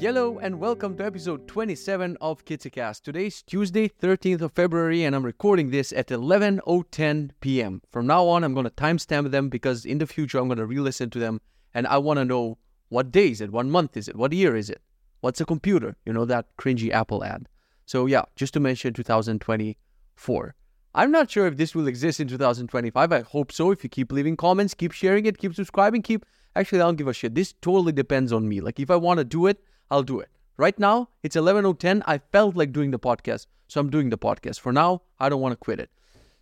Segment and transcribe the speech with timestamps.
[0.00, 3.02] Hello and welcome to episode 27 of KitzeCast.
[3.02, 7.80] Today's Tuesday, 13th of February, and I'm recording this at 11:10 p.m.
[7.90, 10.66] From now on, I'm going to timestamp them because in the future I'm going to
[10.66, 11.40] re-listen to them,
[11.72, 14.56] and I want to know what day is it, what month is it, what year
[14.56, 14.82] is it,
[15.20, 15.96] what's a computer?
[16.04, 17.48] You know that cringy Apple ad.
[17.86, 20.54] So yeah, just to mention 2024.
[20.96, 23.12] I'm not sure if this will exist in 2025.
[23.12, 23.70] I hope so.
[23.70, 26.26] If you keep leaving comments, keep sharing it, keep subscribing, keep.
[26.56, 27.34] Actually, I don't give a shit.
[27.34, 28.60] This totally depends on me.
[28.60, 30.28] Like if I want to do it, I'll do it.
[30.56, 32.02] Right now, it's 11:10.
[32.06, 34.60] I felt like doing the podcast, so I'm doing the podcast.
[34.60, 35.90] For now, I don't want to quit it.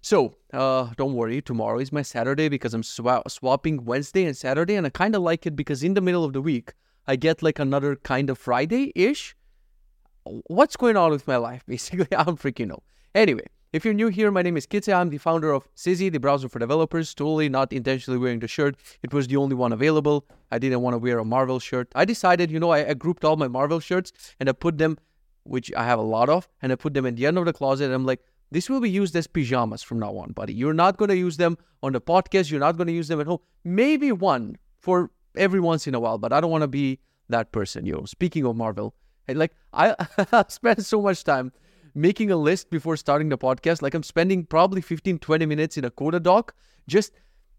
[0.02, 1.40] So, uh, don't worry.
[1.40, 5.22] Tomorrow is my Saturday because I'm swa- swapping Wednesday and Saturday, and I kind of
[5.22, 6.74] like it because in the middle of the week,
[7.06, 9.36] I get like another kind of Friday ish.
[10.24, 11.64] What's going on with my life?
[11.66, 12.82] Basically, I'm freaking out.
[13.14, 14.92] Anyway, if you're new here, my name is Kitze.
[14.92, 17.14] I'm the founder of Sizzy, the browser for developers.
[17.14, 18.76] Totally not intentionally wearing the shirt.
[19.02, 20.26] It was the only one available.
[20.50, 21.90] I didn't want to wear a Marvel shirt.
[21.94, 24.98] I decided, you know, I, I grouped all my Marvel shirts and I put them,
[25.44, 27.52] which I have a lot of, and I put them at the end of the
[27.54, 27.86] closet.
[27.86, 30.52] And I'm like, this will be used as pajamas from now on, buddy.
[30.52, 32.50] You're not going to use them on the podcast.
[32.50, 33.38] You're not going to use them at home.
[33.64, 36.98] Maybe one for every once in a while, but I don't want to be
[37.30, 38.04] that person, you know.
[38.04, 38.94] Speaking of Marvel,
[39.28, 39.96] like I
[40.48, 41.52] spent so much time
[41.94, 43.82] making a list before starting the podcast.
[43.82, 46.54] Like I'm spending probably 15, 20 minutes in a Coda doc,
[46.88, 47.12] just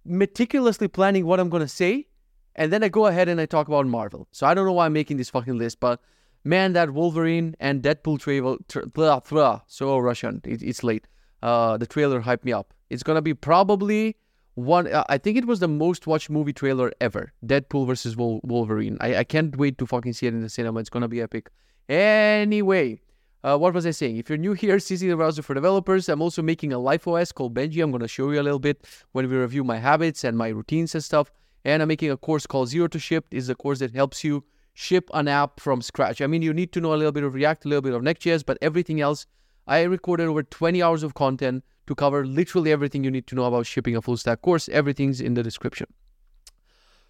[0.06, 2.08] meticulously planning what I'm going to say.
[2.56, 4.28] And then I go ahead and I talk about Marvel.
[4.32, 6.02] So I don't know why I'm making this fucking list, but
[6.44, 11.08] man, that Wolverine and Deadpool trailer, so Russian, it, it's late.
[11.42, 12.74] Uh, the trailer hyped me up.
[12.90, 14.18] It's going to be probably
[14.56, 17.34] one, uh, I think it was the most watched movie trailer ever.
[17.46, 18.98] Deadpool versus Wolverine.
[19.02, 20.80] I, I can't wait to fucking see it in the cinema.
[20.80, 21.50] It's going to be epic.
[21.90, 23.00] Anyway,
[23.44, 24.18] uh, what was I saying?
[24.18, 26.08] If you're new here, Sizzy the browser for developers.
[26.08, 27.84] I'm also making a life OS called Benji.
[27.84, 30.48] I'm going to show you a little bit when we review my habits and my
[30.48, 31.32] routines and stuff.
[31.66, 33.26] And I'm making a course called Zero to Ship.
[33.30, 36.22] This is a course that helps you ship an app from scratch.
[36.22, 38.02] I mean, you need to know a little bit of React, a little bit of
[38.02, 39.26] Next.js, but everything else,
[39.68, 43.46] I recorded over 20 hours of content to cover literally everything you need to know
[43.46, 44.70] about shipping a full stack course.
[44.70, 45.88] Everything's in the description.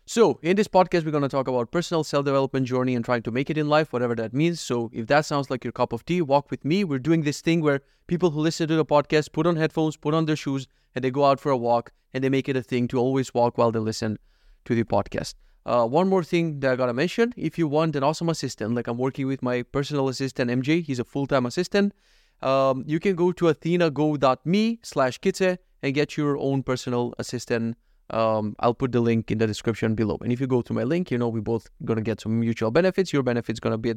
[0.06, 3.22] So, in this podcast, we're going to talk about personal self development journey and trying
[3.24, 4.59] to make it in life, whatever that means.
[4.59, 6.84] So, if that sounds like your cup of tea, walk with me.
[6.84, 10.13] We're doing this thing where people who listen to the podcast put on headphones, put
[10.13, 12.62] on their shoes, and they go out for a walk and they make it a
[12.62, 14.18] thing to always walk while they listen
[14.66, 15.36] to the podcast.
[15.66, 18.88] Uh, one more thing that I gotta mention if you want an awesome assistant, like
[18.88, 21.94] I'm working with my personal assistant MJ, he's a full time assistant.
[22.42, 27.78] Um, you can go to athenago.me slash kitze and get your own personal assistant
[28.09, 30.18] um, I'll put the link in the description below.
[30.22, 32.40] And if you go to my link, you know, we're both going to get some
[32.40, 33.14] mutual benefits.
[33.14, 33.94] Your benefit's going to be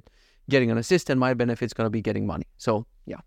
[0.48, 1.18] getting an assistant.
[1.18, 2.46] My benefit's going to be getting money.
[2.56, 3.18] So, yeah.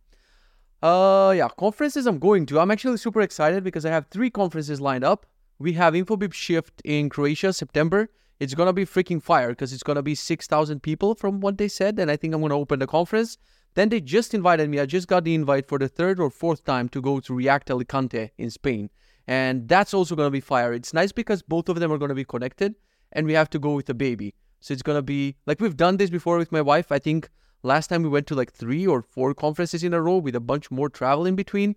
[0.81, 2.59] Uh, yeah, conferences I'm going to.
[2.59, 5.25] I'm actually super excited because I have three conferences lined up.
[5.59, 8.09] We have Infobip Shift in Croatia, September.
[8.39, 11.57] It's going to be freaking fire because it's going to be 6,000 people from what
[11.57, 11.99] they said.
[11.99, 13.37] And I think I'm going to open the conference.
[13.73, 14.79] Then they just invited me.
[14.79, 17.71] I just got the invite for the third or fourth time to go to React
[17.71, 18.89] Alicante in Spain
[19.29, 20.73] and that's also going to be fire.
[20.73, 22.73] It's nice because both of them are going to be connected,
[23.11, 24.33] and we have to go with the baby.
[24.59, 26.91] So it's going to be like we've done this before with my wife.
[26.91, 27.29] I think
[27.61, 30.39] last time we went to like three or four conferences in a row with a
[30.39, 31.75] bunch more travel in between,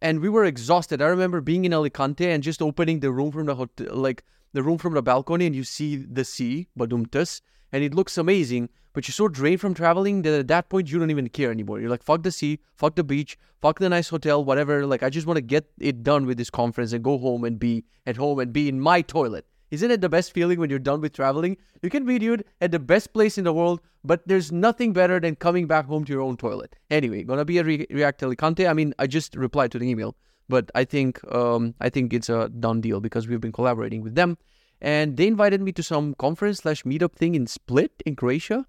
[0.00, 1.02] and we were exhausted.
[1.02, 4.62] I remember being in Alicante and just opening the room from the hotel, like the
[4.62, 8.70] room from the balcony, and you see the sea, Badumtas, and it looks amazing.
[8.98, 11.78] But you're so drained from traveling that at that point you don't even care anymore.
[11.78, 14.84] You're like, fuck the sea, fuck the beach, fuck the nice hotel, whatever.
[14.86, 17.60] Like, I just want to get it done with this conference and go home and
[17.60, 19.46] be at home and be in my toilet.
[19.70, 21.58] Isn't it the best feeling when you're done with traveling?
[21.80, 25.20] You can be, dude, at the best place in the world, but there's nothing better
[25.20, 26.74] than coming back home to your own toilet.
[26.90, 28.66] Anyway, gonna be a Re- React Alicante.
[28.66, 30.16] I mean, I just replied to the email,
[30.48, 34.16] but I think um, I think it's a done deal because we've been collaborating with
[34.16, 34.38] them,
[34.80, 38.66] and they invited me to some conference slash meetup thing in Split in Croatia.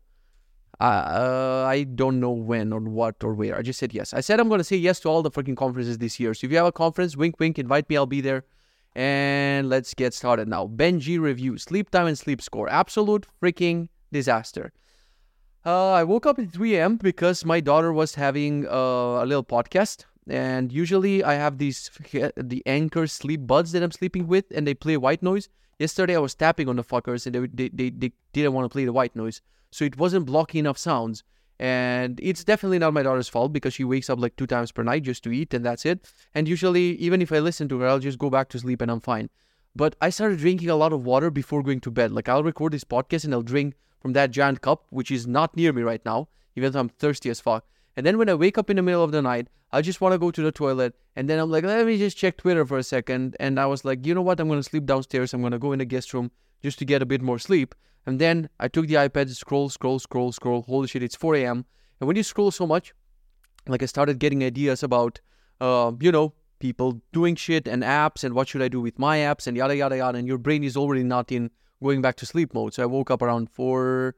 [0.79, 3.57] Uh, I don't know when or what or where.
[3.57, 4.13] I just said yes.
[4.13, 6.33] I said I'm going to say yes to all the freaking conferences this year.
[6.33, 7.97] So if you have a conference, wink, wink, invite me.
[7.97, 8.45] I'll be there.
[8.95, 10.67] And let's get started now.
[10.67, 12.69] Benji review sleep time and sleep score.
[12.69, 14.71] Absolute freaking disaster.
[15.65, 16.95] Uh, I woke up at 3 a.m.
[16.95, 20.05] because my daughter was having uh, a little podcast.
[20.29, 21.89] And usually I have these
[22.37, 25.49] the Anker sleep buds that I'm sleeping with, and they play white noise.
[25.77, 28.69] Yesterday I was tapping on the fuckers, and they, they, they, they didn't want to
[28.69, 31.23] play the white noise so it wasn't blocking enough sounds.
[31.59, 34.81] And it's definitely not my daughter's fault because she wakes up like two times per
[34.83, 36.09] night just to eat, and that's it.
[36.33, 38.89] And usually, even if I listen to her, I'll just go back to sleep and
[38.89, 39.29] I'm fine.
[39.75, 42.11] But I started drinking a lot of water before going to bed.
[42.11, 45.55] Like I'll record this podcast and I'll drink from that giant cup, which is not
[45.55, 47.65] near me right now, even though I'm thirsty as fuck.
[47.95, 50.13] And then when I wake up in the middle of the night, I just want
[50.13, 50.95] to go to the toilet.
[51.15, 53.35] And then I'm like, let me just check Twitter for a second.
[53.39, 54.39] And I was like, you know what?
[54.39, 55.33] I'm going to sleep downstairs.
[55.33, 56.31] I'm going to go in the guest room
[56.63, 57.75] just to get a bit more sleep.
[58.05, 60.61] And then I took the iPad, scroll, scroll, scroll, scroll.
[60.63, 61.65] Holy shit, it's 4 a.m.
[61.99, 62.93] And when you scroll so much,
[63.67, 65.19] like I started getting ideas about,
[65.61, 69.17] uh, you know, people doing shit and apps and what should I do with my
[69.19, 70.17] apps and yada yada yada.
[70.17, 71.51] And your brain is already not in
[71.81, 72.73] going back to sleep mode.
[72.73, 74.15] So I woke up around four.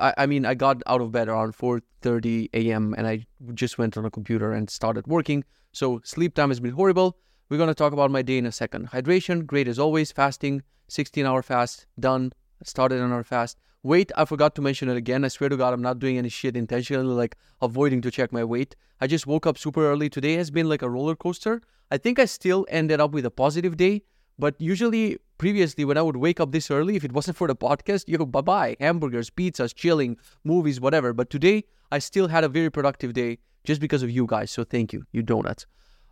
[0.00, 2.94] I, I mean, I got out of bed around 4:30 a.m.
[2.96, 5.44] and I just went on a computer and started working.
[5.72, 7.18] So sleep time has been horrible.
[7.48, 8.90] We're gonna talk about my day in a second.
[8.90, 10.12] Hydration, great as always.
[10.12, 12.32] Fasting, 16 hour fast, done.
[12.64, 13.58] Started an hour fast.
[13.82, 15.24] Weight, I forgot to mention it again.
[15.24, 18.42] I swear to God, I'm not doing any shit intentionally, like avoiding to check my
[18.42, 18.74] weight.
[19.00, 20.08] I just woke up super early.
[20.08, 21.62] Today has been like a roller coaster.
[21.90, 24.02] I think I still ended up with a positive day,
[24.38, 27.54] but usually previously when I would wake up this early, if it wasn't for the
[27.54, 28.76] podcast, yo, bye bye.
[28.80, 31.12] Hamburgers, pizzas, chilling, movies, whatever.
[31.12, 34.50] But today I still had a very productive day just because of you guys.
[34.50, 35.66] So thank you, you donuts.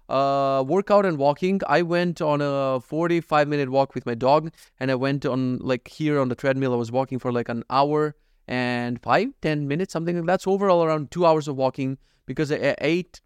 [0.09, 1.61] Uh, workout and walking.
[1.67, 5.89] I went on a 45 minute walk with my dog, and I went on like
[5.89, 6.73] here on the treadmill.
[6.73, 8.15] I was walking for like an hour
[8.47, 10.43] and five, 10 minutes, something like that.
[10.43, 13.21] So overall, around two hours of walking because I ate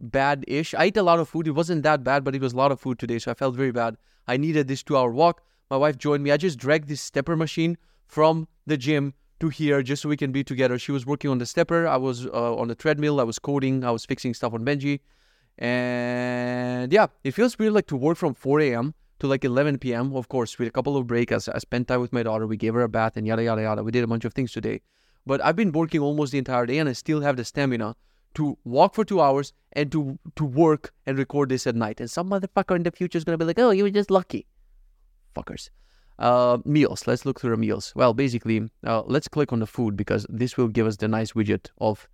[0.00, 0.74] bad ish.
[0.74, 1.46] I ate a lot of food.
[1.46, 3.18] It wasn't that bad, but it was a lot of food today.
[3.18, 3.96] So I felt very bad.
[4.26, 5.42] I needed this two hour walk.
[5.70, 6.30] My wife joined me.
[6.30, 10.32] I just dragged this stepper machine from the gym to here just so we can
[10.32, 10.78] be together.
[10.78, 11.86] She was working on the stepper.
[11.86, 13.20] I was uh, on the treadmill.
[13.20, 13.84] I was coding.
[13.84, 15.00] I was fixing stuff on Benji.
[15.62, 18.94] And yeah, it feels weird like to work from 4 a.m.
[19.20, 20.12] to like 11 p.m.
[20.16, 21.48] Of course, with a couple of breaks.
[21.48, 22.48] I spent time with my daughter.
[22.48, 23.84] We gave her a bath and yada, yada, yada.
[23.84, 24.80] We did a bunch of things today.
[25.24, 27.94] But I've been working almost the entire day and I still have the stamina
[28.34, 32.00] to walk for two hours and to to work and record this at night.
[32.00, 34.46] And some motherfucker in the future is gonna be like, "Oh, you were just lucky."
[35.36, 35.70] Fuckers.
[36.18, 37.06] Uh, meals.
[37.06, 37.92] Let's look through the meals.
[37.94, 41.32] Well, basically, uh, let's click on the food because this will give us the nice
[41.32, 42.08] widget of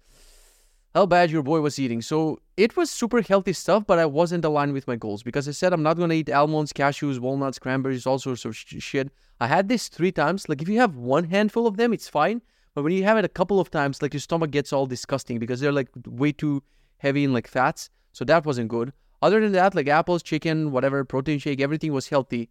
[0.95, 2.03] how bad your boy was eating.
[2.03, 5.53] So it was super healthy stuff, but I wasn't aligned with my goals because I
[5.53, 9.11] said I'm not gonna eat almonds, cashews, walnuts, cranberries, all sorts of sh- shit.
[9.41, 10.49] I had this three times.
[10.49, 12.43] Like if you have one handful of them, it's fine.
[12.75, 15.39] But when you have it a couple of times, like your stomach gets all disgusting
[15.39, 16.63] because they're like way too
[16.99, 17.91] heavy in like fats.
[18.13, 18.93] So that wasn't good.
[19.21, 22.51] Other than that, like apples, chicken, whatever, protein shake, everything was healthy.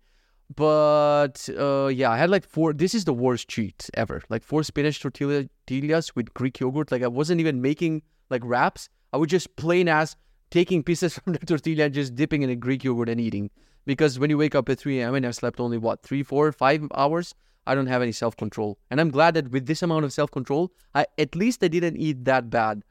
[0.56, 2.74] But uh, yeah, I had like four.
[2.74, 4.22] This is the worst cheat ever.
[4.30, 6.92] Like four spinach tortillas with Greek yogurt.
[6.92, 8.90] Like I wasn't even making like wraps.
[9.14, 10.16] I would just plain as
[10.50, 13.50] taking pieces from the tortilla and just dipping in a Greek yogurt and eating.
[13.86, 15.16] Because when you wake up at 3 a.m.
[15.16, 17.34] and I've slept only what three, four, five hours,
[17.66, 18.78] I don't have any self control.
[18.90, 21.98] And I'm glad that with this amount of self control, I at least I didn't
[21.98, 22.84] eat that bad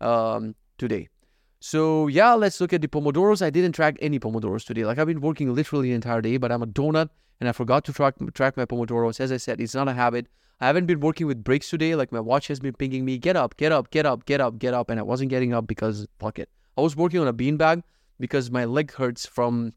[0.00, 1.08] um, today.
[1.66, 3.40] So yeah, let's look at the pomodoros.
[3.40, 4.84] I didn't track any pomodoros today.
[4.84, 7.08] Like I've been working literally the entire day, but I'm a donut
[7.40, 9.18] and I forgot to track track my pomodoros.
[9.18, 10.26] As I said, it's not a habit.
[10.60, 11.94] I haven't been working with breaks today.
[11.94, 14.58] Like my watch has been pinging me, get up, get up, get up, get up,
[14.58, 16.50] get up, and I wasn't getting up because fuck it.
[16.76, 17.82] I was working on a beanbag
[18.20, 19.72] because my leg hurts from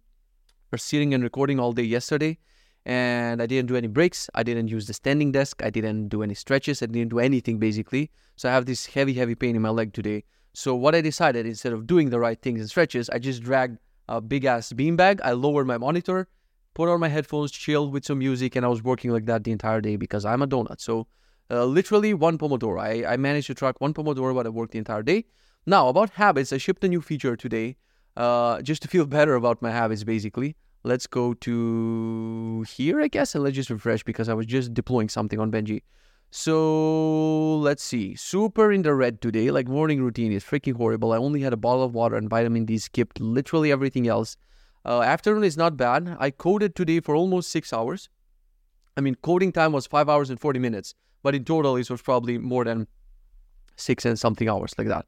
[0.76, 2.38] sitting and recording all day yesterday
[2.86, 4.30] and I didn't do any breaks.
[4.36, 5.64] I didn't use the standing desk.
[5.64, 6.84] I didn't do any stretches.
[6.84, 8.12] I didn't do anything basically.
[8.36, 10.26] So I have this heavy, heavy pain in my leg today.
[10.58, 13.78] So what I decided instead of doing the right things and stretches, I just dragged
[14.10, 15.20] a big ass beanbag.
[15.24, 16.28] I lowered my monitor,
[16.74, 19.52] put on my headphones, chilled with some music, and I was working like that the
[19.52, 20.82] entire day because I'm a donut.
[20.82, 21.06] So
[21.52, 22.82] uh, literally one Pomodoro.
[22.82, 25.26] I, I managed to track one Pomodoro, but I worked the entire day.
[25.68, 27.78] Now about habits, I shipped a new feature today,
[28.16, 33.36] uh, just to feel better about my habits basically let's go to here, I guess,
[33.36, 35.82] and let's just refresh because I was just deploying something on Benji.
[36.30, 38.16] So let's see.
[38.16, 39.50] Super in the red today.
[39.50, 41.14] Like morning routine is freaking horrible.
[41.14, 42.78] I only had a bottle of water and vitamin D.
[42.78, 44.38] Skipped literally everything else.
[44.86, 46.16] Uh, afternoon is not bad.
[46.20, 48.10] I coded today for almost six hours.
[48.96, 52.02] I mean, coding time was five hours and 40 minutes, but in total, it was
[52.02, 52.88] probably more than
[53.76, 55.06] six and something hours like that.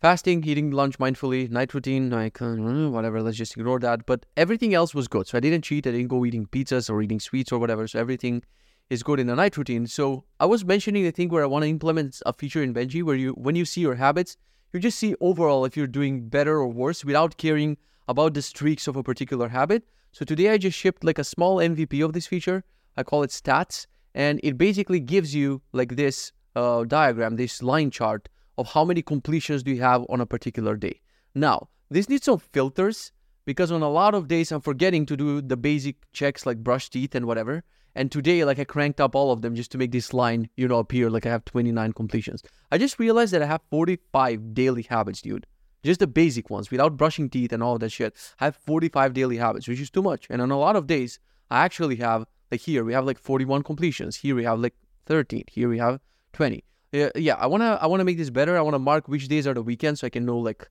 [0.00, 2.54] Fasting, eating lunch mindfully, night routine, like uh,
[2.90, 4.06] whatever, let's just ignore that.
[4.06, 5.26] But everything else was good.
[5.26, 5.86] So I didn't cheat.
[5.86, 7.88] I didn't go eating pizzas or eating sweets or whatever.
[7.88, 8.44] So everything
[8.90, 9.86] is good in the night routine.
[9.86, 13.02] So I was mentioning the thing where I want to implement a feature in Benji
[13.02, 14.36] where you, when you see your habits,
[14.72, 17.76] you just see overall if you're doing better or worse without caring
[18.08, 19.84] about the streaks of a particular habit.
[20.12, 22.64] So today I just shipped like a small MVP of this feature.
[22.96, 23.86] I call it stats.
[24.14, 29.02] And it basically gives you like this uh, diagram, this line chart of how many
[29.02, 31.00] completions do you have on a particular day.
[31.34, 33.12] Now, this needs some filters
[33.44, 36.90] because on a lot of days I'm forgetting to do the basic checks like brush
[36.90, 37.64] teeth and whatever.
[37.94, 40.68] And today, like I cranked up all of them just to make this line, you
[40.68, 42.42] know, appear like I have 29 completions.
[42.70, 45.46] I just realized that I have 45 daily habits, dude.
[45.84, 48.14] Just the basic ones without brushing teeth and all that shit.
[48.40, 50.26] I have 45 daily habits, which is too much.
[50.30, 51.18] And on a lot of days,
[51.50, 54.16] I actually have, like here, we have like 41 completions.
[54.16, 54.74] Here we have like
[55.06, 55.44] 13.
[55.48, 56.00] Here we have
[56.32, 57.34] 20 yeah, yeah.
[57.34, 58.56] I wanna I wanna make this better.
[58.56, 60.68] I wanna mark which days are the weekends so I can know like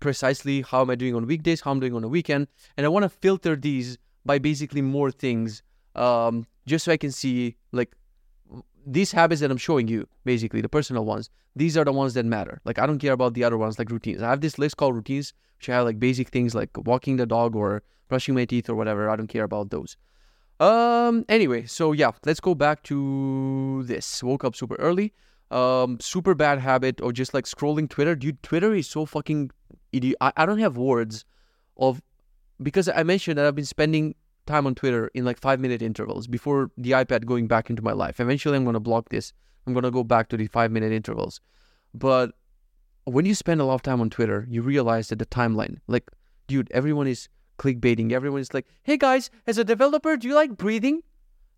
[0.00, 2.88] precisely how am I doing on weekdays, how I'm doing on a weekend, and I
[2.88, 5.62] want to filter these by basically more things,
[5.96, 7.94] um, just so I can see like
[8.86, 11.28] these habits that I'm showing you, basically the personal ones.
[11.56, 12.60] These are the ones that matter.
[12.64, 14.22] Like I don't care about the other ones, like routines.
[14.22, 17.26] I have this list called routines, which I have like basic things like walking the
[17.26, 19.10] dog or brushing my teeth or whatever.
[19.10, 19.96] I don't care about those.
[20.60, 21.24] Um.
[21.28, 24.22] Anyway, so yeah, let's go back to this.
[24.22, 25.12] Woke up super early.
[25.50, 25.98] Um.
[26.00, 28.14] Super bad habit or just like scrolling Twitter.
[28.14, 29.50] Dude, Twitter is so fucking
[29.92, 30.16] idiot.
[30.20, 31.24] I, I don't have words
[31.76, 32.02] of
[32.62, 34.14] because I mentioned that I've been spending
[34.46, 37.92] time on Twitter in like five minute intervals before the iPad going back into my
[37.92, 38.20] life.
[38.20, 39.32] Eventually, I'm gonna block this.
[39.66, 41.40] I'm gonna go back to the five minute intervals.
[41.94, 42.32] But
[43.04, 46.10] when you spend a lot of time on Twitter, you realize that the timeline, like,
[46.46, 48.12] dude, everyone is clickbaiting.
[48.12, 51.02] Everyone is like, hey guys, as a developer, do you like breathing?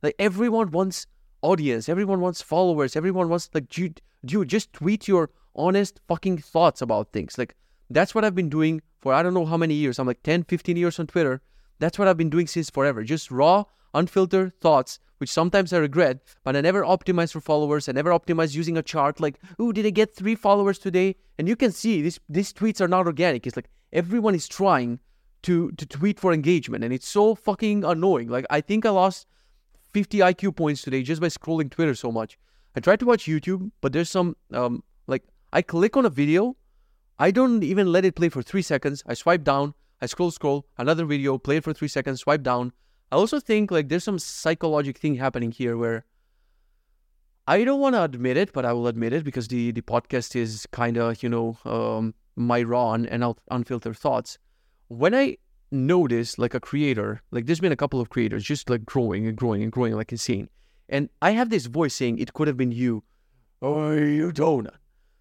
[0.03, 1.07] Like, everyone wants
[1.43, 1.89] audience.
[1.89, 2.97] Everyone wants followers.
[2.97, 7.37] Everyone wants, like, dude, dude, just tweet your honest fucking thoughts about things.
[7.37, 7.57] Like,
[7.91, 9.99] that's what I've been doing for I don't know how many years.
[9.99, 11.41] I'm like 10, 15 years on Twitter.
[11.79, 13.05] That's what I've been doing since forever.
[13.05, 17.89] Just raw, unfiltered thoughts, which sometimes I regret, but I never optimize for followers.
[17.89, 21.17] I never optimize using a chart like, oh, did I get three followers today?
[21.39, 23.47] And you can see these these tweets are not organic.
[23.47, 25.01] It's like everyone is trying
[25.43, 28.29] to to tweet for engagement, and it's so fucking annoying.
[28.29, 29.27] Like I think I lost
[29.93, 32.39] 50 IQ points today just by scrolling Twitter so much.
[32.77, 36.57] I tried to watch YouTube, but there's some um like I click on a video,
[37.19, 39.03] I don't even let it play for three seconds.
[39.07, 42.73] I swipe down, I scroll, scroll, another video, play it for three seconds, swipe down.
[43.11, 46.05] I also think like there's some psychological thing happening here where
[47.47, 50.37] I don't want to admit it, but I will admit it because the the podcast
[50.37, 54.39] is kind of you know um, my raw and, and unfiltered thoughts.
[54.89, 55.39] When I
[55.71, 59.37] notice like a creator, like there's been a couple of creators just like growing and
[59.37, 60.51] growing and growing like insane,
[60.91, 63.03] and I have this voice saying it could have been you,
[63.63, 64.69] or you don't.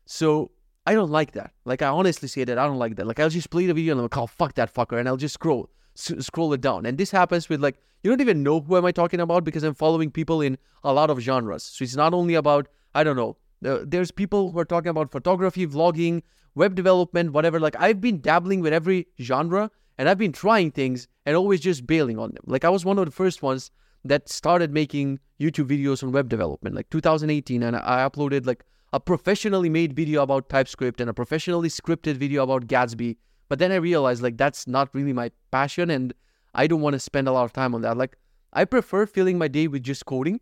[0.05, 0.51] So
[0.88, 1.51] I don't like that.
[1.65, 3.06] Like I honestly say that I don't like that.
[3.06, 5.17] Like I'll just play the video and I'm like, oh fuck that fucker, and I'll
[5.17, 6.86] just scroll, s- scroll it down.
[6.86, 9.63] And this happens with like you don't even know who am I talking about because
[9.63, 11.63] I'm following people in a lot of genres.
[11.63, 13.36] So it's not only about I don't know.
[13.60, 16.22] There's people who are talking about photography, vlogging,
[16.56, 17.60] web development, whatever.
[17.60, 21.86] Like I've been dabbling with every genre and I've been trying things and always just
[21.86, 22.44] bailing on them.
[22.46, 23.72] Like I was one of the first ones
[24.06, 28.63] that started making YouTube videos on web development, like 2018, and I uploaded like
[28.94, 33.17] a professionally made video about TypeScript and a professionally scripted video about Gatsby.
[33.50, 36.13] But then I realized like that's not really my passion and
[36.53, 37.98] I don't want to spend a lot of time on that.
[37.98, 38.17] Like
[38.53, 40.39] I prefer filling my day with just coding.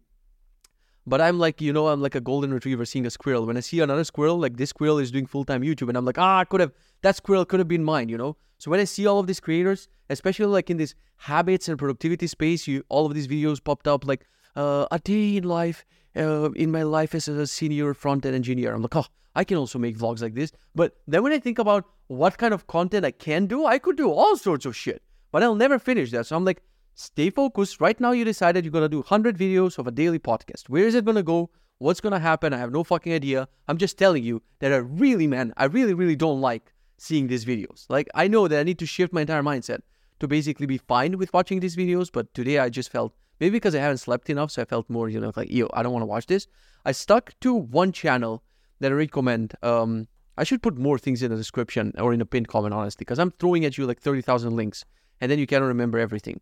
[1.08, 3.46] But I'm like, you know, I'm like a golden retriever seeing a squirrel.
[3.46, 6.06] When I see another squirrel, like this squirrel is doing full time YouTube, and I'm
[6.06, 6.72] like, ah, could have,
[7.04, 8.38] that squirrel could have been mine, you know?
[8.58, 12.26] So when I see all of these creators, especially like in this habits and productivity
[12.26, 14.26] space, you all of these videos popped up like
[14.56, 15.86] uh, a day in life
[16.16, 18.74] uh, in my life as a senior front end engineer.
[18.74, 19.06] I'm like, oh,
[19.36, 20.52] I can also make vlogs like this.
[20.74, 23.98] But then when I think about what kind of content I can do, I could
[23.98, 26.28] do all sorts of shit, but I'll never finish that.
[26.28, 27.82] So I'm like, stay focused.
[27.82, 30.70] Right now, you decided you're going to do 100 videos of a daily podcast.
[30.70, 31.50] Where is it going to go?
[31.80, 32.54] What's going to happen?
[32.54, 33.50] I have no fucking idea.
[33.68, 37.44] I'm just telling you that I really, man, I really, really don't like seeing these
[37.44, 37.86] videos.
[37.90, 39.80] Like, I know that I need to shift my entire mindset
[40.20, 43.76] to basically be fine with watching these videos, but today I just felt Maybe because
[43.76, 46.04] I haven't slept enough, so I felt more, you know, like, yo, I don't want
[46.04, 46.48] to watch this.
[46.86, 48.44] I stuck to one channel
[48.80, 49.54] that I recommend.
[49.62, 53.00] Um, I should put more things in the description or in a pinned comment, honestly,
[53.00, 54.86] because I'm throwing at you like 30,000 links
[55.22, 56.42] and then you cannot remember everything.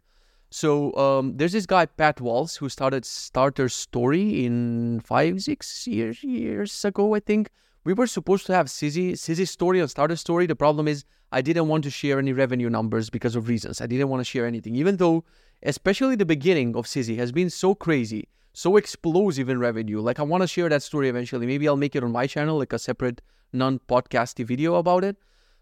[0.49, 6.23] So um, there's this guy, Pat Walls, who started Starter Story in five, six years,
[6.23, 7.49] years ago, I think.
[7.85, 10.45] We were supposed to have Sizzy, Sizzy Story on Starter Story.
[10.45, 13.81] The problem is I didn't want to share any revenue numbers because of reasons.
[13.81, 15.25] I didn't want to share anything, even though
[15.63, 19.99] especially the beginning of Sizzy has been so crazy, so explosive in revenue.
[19.99, 21.45] Like I want to share that story eventually.
[21.45, 23.21] Maybe I'll make it on my channel, like a separate
[23.51, 25.17] non-podcasty video about it.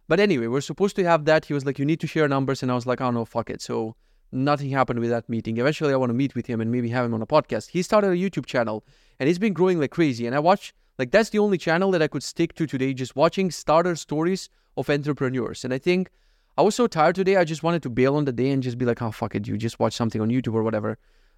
[0.08, 1.46] But anyway, we're supposed to have that.
[1.46, 3.50] He was like, "You need to share numbers," and I was like, "Oh no, fuck
[3.50, 3.96] it." So
[4.32, 5.58] nothing happened with that meeting.
[5.58, 7.70] Eventually, I want to meet with him and maybe have him on a podcast.
[7.70, 8.86] He started a YouTube channel
[9.20, 10.26] and he's been growing like crazy.
[10.28, 13.16] And I watch like that's the only channel that I could stick to today, just
[13.16, 15.64] watching starter stories of entrepreneurs.
[15.64, 16.12] And I think
[16.58, 17.38] I was so tired today.
[17.38, 19.48] I just wanted to bail on the day and just be like, oh, fuck it.
[19.48, 20.98] You just watch something on YouTube or whatever.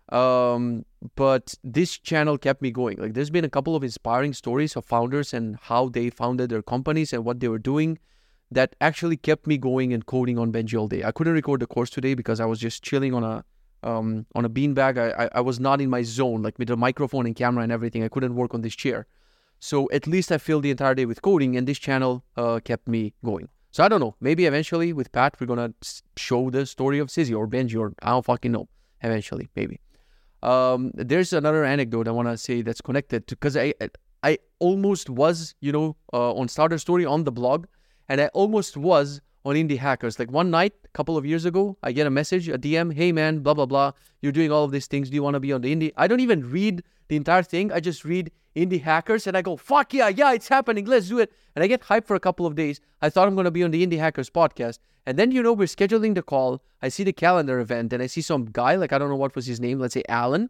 [0.10, 2.98] Um, but this channel kept me going.
[2.98, 6.62] Like, there's been a couple of inspiring stories of founders and how they founded their
[6.62, 8.00] companies and what they were doing
[8.52, 11.04] that actually kept me going and coding on Benji all day.
[11.04, 13.46] I couldn't record the course today because I was just chilling on a
[13.84, 14.98] um, on a beanbag.
[14.98, 17.72] I, I, I was not in my zone, like with the microphone and camera and
[17.72, 18.04] everything.
[18.04, 19.08] I couldn't work on this chair.
[19.64, 22.86] So at least I filled the entire day with coding, and this channel uh, kept
[22.86, 23.48] me going.
[23.72, 24.14] So I don't know.
[24.20, 25.74] Maybe eventually with Pat, we're gonna
[26.18, 28.68] show the story of Sizzy or Benji or I don't fucking know.
[29.02, 29.80] Eventually, maybe.
[30.42, 33.74] Um, there's another anecdote I want to say that's connected to because I
[34.22, 37.66] I almost was you know uh, on Starter Story on the blog,
[38.10, 40.20] and I almost was on Indie Hackers.
[40.20, 43.14] Like one night, a couple of years ago, I get a message, a DM, hey
[43.14, 43.94] man, blah, blah, blah.
[44.22, 45.10] You're doing all of these things.
[45.10, 45.94] Do you want to be on the Indie?
[45.96, 47.72] I don't even read the entire thing.
[47.72, 50.86] I just read Indie Hackers and I go, fuck yeah, yeah, it's happening.
[50.86, 51.32] Let's do it.
[51.56, 52.80] And I get hyped for a couple of days.
[53.02, 54.80] I thought I'm going to be on the Indie Hackers podcast.
[55.06, 56.64] And then, you know, we're scheduling the call.
[56.82, 59.36] I see the calendar event and I see some guy, like, I don't know what
[59.36, 59.80] was his name.
[59.80, 60.44] Let's say Alan.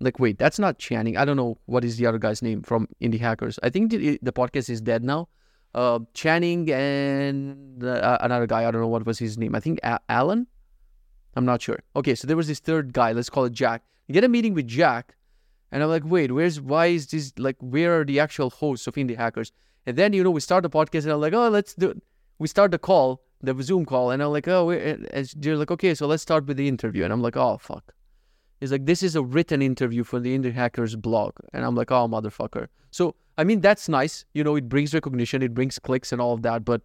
[0.00, 1.16] I'm like, wait, that's not Channing.
[1.16, 3.58] I don't know what is the other guy's name from Indie Hackers.
[3.62, 5.28] I think the, the podcast is dead now
[5.74, 8.66] uh, Channing and uh, another guy.
[8.66, 9.54] I don't know what was his name.
[9.54, 10.46] I think a- Alan.
[11.36, 11.78] I'm not sure.
[11.94, 13.12] Okay, so there was this third guy.
[13.12, 13.84] Let's call it Jack.
[14.08, 15.16] You get a meeting with Jack,
[15.72, 18.94] and I'm like, wait, where's why is this like where are the actual hosts of
[18.94, 19.52] Indie Hackers?
[19.86, 21.90] And then you know we start the podcast, and I'm like, oh, let's do.
[21.90, 22.02] It.
[22.38, 25.94] We start the call, the Zoom call, and I'm like, oh, and they're like, okay,
[25.94, 27.94] so let's start with the interview, and I'm like, oh fuck.
[28.60, 31.90] He's like, this is a written interview for the Indie Hackers blog, and I'm like,
[31.90, 32.68] oh motherfucker.
[32.90, 34.26] So I mean, that's nice.
[34.34, 36.64] You know, it brings recognition, it brings clicks and all of that.
[36.64, 36.82] But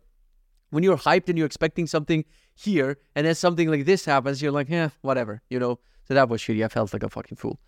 [0.69, 2.23] when you're hyped and you're expecting something
[2.53, 5.79] here, and then something like this happens, you're like, yeah, whatever, you know.
[6.07, 6.63] So that was shitty.
[6.63, 7.59] I felt like a fucking fool.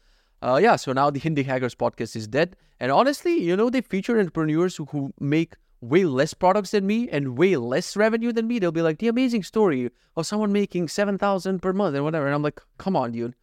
[0.42, 2.56] Uh, yeah, so now the Indie Hackers podcast is dead.
[2.80, 7.10] And honestly, you know, they feature entrepreneurs who, who make way less products than me
[7.10, 8.60] and way less revenue than me.
[8.60, 12.26] They'll be like, the amazing story of someone making 7000 per month and whatever.
[12.26, 13.36] And I'm like, come on, dude.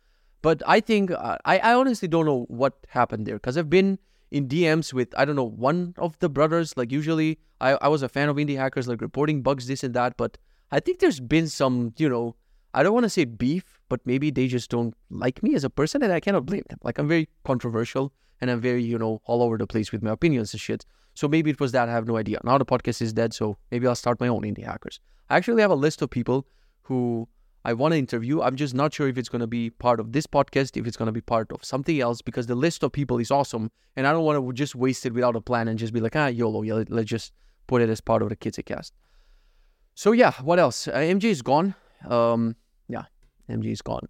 [0.42, 3.98] But I think, uh, I, I honestly don't know what happened there because I've been
[4.34, 6.76] in DMs with I don't know one of the brothers.
[6.76, 9.94] Like usually, I I was a fan of indie hackers, like reporting bugs, this and
[9.94, 10.16] that.
[10.16, 10.36] But
[10.72, 12.34] I think there's been some, you know,
[12.74, 15.70] I don't want to say beef, but maybe they just don't like me as a
[15.70, 16.78] person, and I cannot blame them.
[16.82, 20.10] Like I'm very controversial and I'm very, you know, all over the place with my
[20.10, 20.84] opinions and shit.
[21.14, 21.88] So maybe it was that.
[21.88, 22.40] I have no idea.
[22.42, 24.98] Now the podcast is dead, so maybe I'll start my own indie hackers.
[25.30, 26.46] I actually have a list of people
[26.82, 27.28] who
[27.64, 28.42] I want to interview.
[28.42, 30.96] I'm just not sure if it's going to be part of this podcast, if it's
[30.96, 33.70] going to be part of something else, because the list of people is awesome.
[33.96, 36.16] And I don't want to just waste it without a plan and just be like,
[36.16, 37.32] ah, YOLO, yeah, let's just
[37.66, 38.90] put it as part of the KitzeCast.
[39.94, 40.88] So, yeah, what else?
[40.88, 41.74] Uh, MJ is gone.
[42.06, 42.56] Um,
[43.48, 44.08] is gone.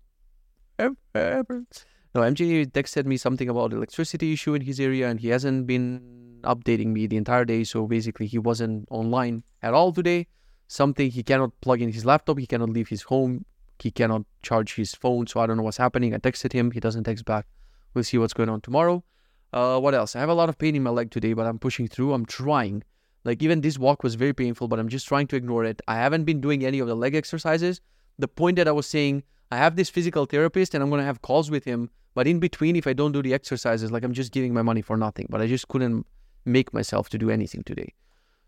[2.14, 6.40] No, MJ texted me something about electricity issue in his area, and he hasn't been
[6.42, 7.64] updating me the entire day.
[7.64, 10.28] So basically, he wasn't online at all today
[10.68, 13.44] something he cannot plug in his laptop, he cannot leave his home,
[13.78, 15.26] he cannot charge his phone.
[15.26, 16.14] So I don't know what's happening.
[16.14, 17.46] I texted him, he doesn't text back.
[17.92, 19.04] We'll see what's going on tomorrow.
[19.52, 20.16] Uh, what else?
[20.16, 22.12] I have a lot of pain in my leg today, but I'm pushing through.
[22.12, 22.82] I'm trying.
[23.24, 25.80] Like even this walk was very painful, but I'm just trying to ignore it.
[25.86, 27.80] I haven't been doing any of the leg exercises.
[28.18, 31.22] The point that I was saying, I have this physical therapist and I'm gonna have
[31.22, 31.90] calls with him.
[32.14, 34.82] But in between, if I don't do the exercises, like I'm just giving my money
[34.82, 35.26] for nothing.
[35.28, 36.06] But I just couldn't
[36.44, 37.92] make myself to do anything today.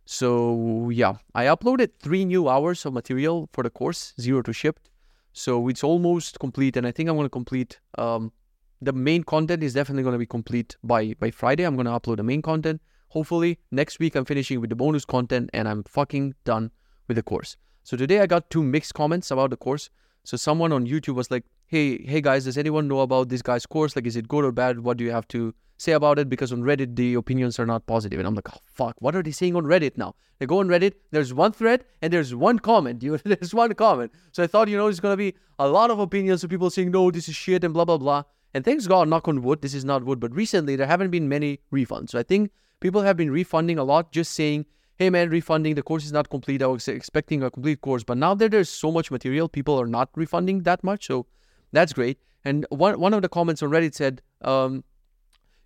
[0.05, 4.88] So yeah, I uploaded three new hours of material for the course, zero to shipped.
[5.33, 7.81] So it's almost complete, and I think I'm going to complete.
[7.98, 8.33] Um,
[8.81, 11.64] the main content is definitely going to be complete by by Friday.
[11.64, 12.81] I'm going to upload the main content.
[13.09, 16.70] Hopefully next week I'm finishing with the bonus content, and I'm fucking done
[17.09, 17.57] with the course.
[17.87, 19.90] So today I got two mixed comments about the course.
[20.25, 23.64] So someone on YouTube was like, "Hey, hey guys, does anyone know about this guy's
[23.64, 23.94] course?
[23.94, 24.81] Like, is it good or bad?
[24.81, 27.85] What do you have to say about it because on Reddit the opinions are not.
[27.87, 30.16] And I'm like, oh fuck, what are they saying on Reddit now?
[30.40, 33.03] They go on Reddit, there's one thread and there's one comment.
[33.07, 34.11] You there's one comment.
[34.33, 36.90] So I thought, you know, there's gonna be a lot of opinions of people saying,
[36.90, 38.25] no, this is shit and blah blah blah.
[38.53, 41.29] And thanks God, knock on wood, this is not wood, but recently there haven't been
[41.29, 42.11] many refunds.
[42.11, 45.82] So I think people have been refunding a lot, just saying, hey man, refunding, the
[45.82, 46.62] course is not complete.
[46.62, 48.02] I was expecting a complete course.
[48.02, 51.06] But now that there's so much material, people are not refunding that much.
[51.06, 51.26] So
[51.72, 52.18] that's great.
[52.44, 54.85] And one one of the comments on Reddit said, um,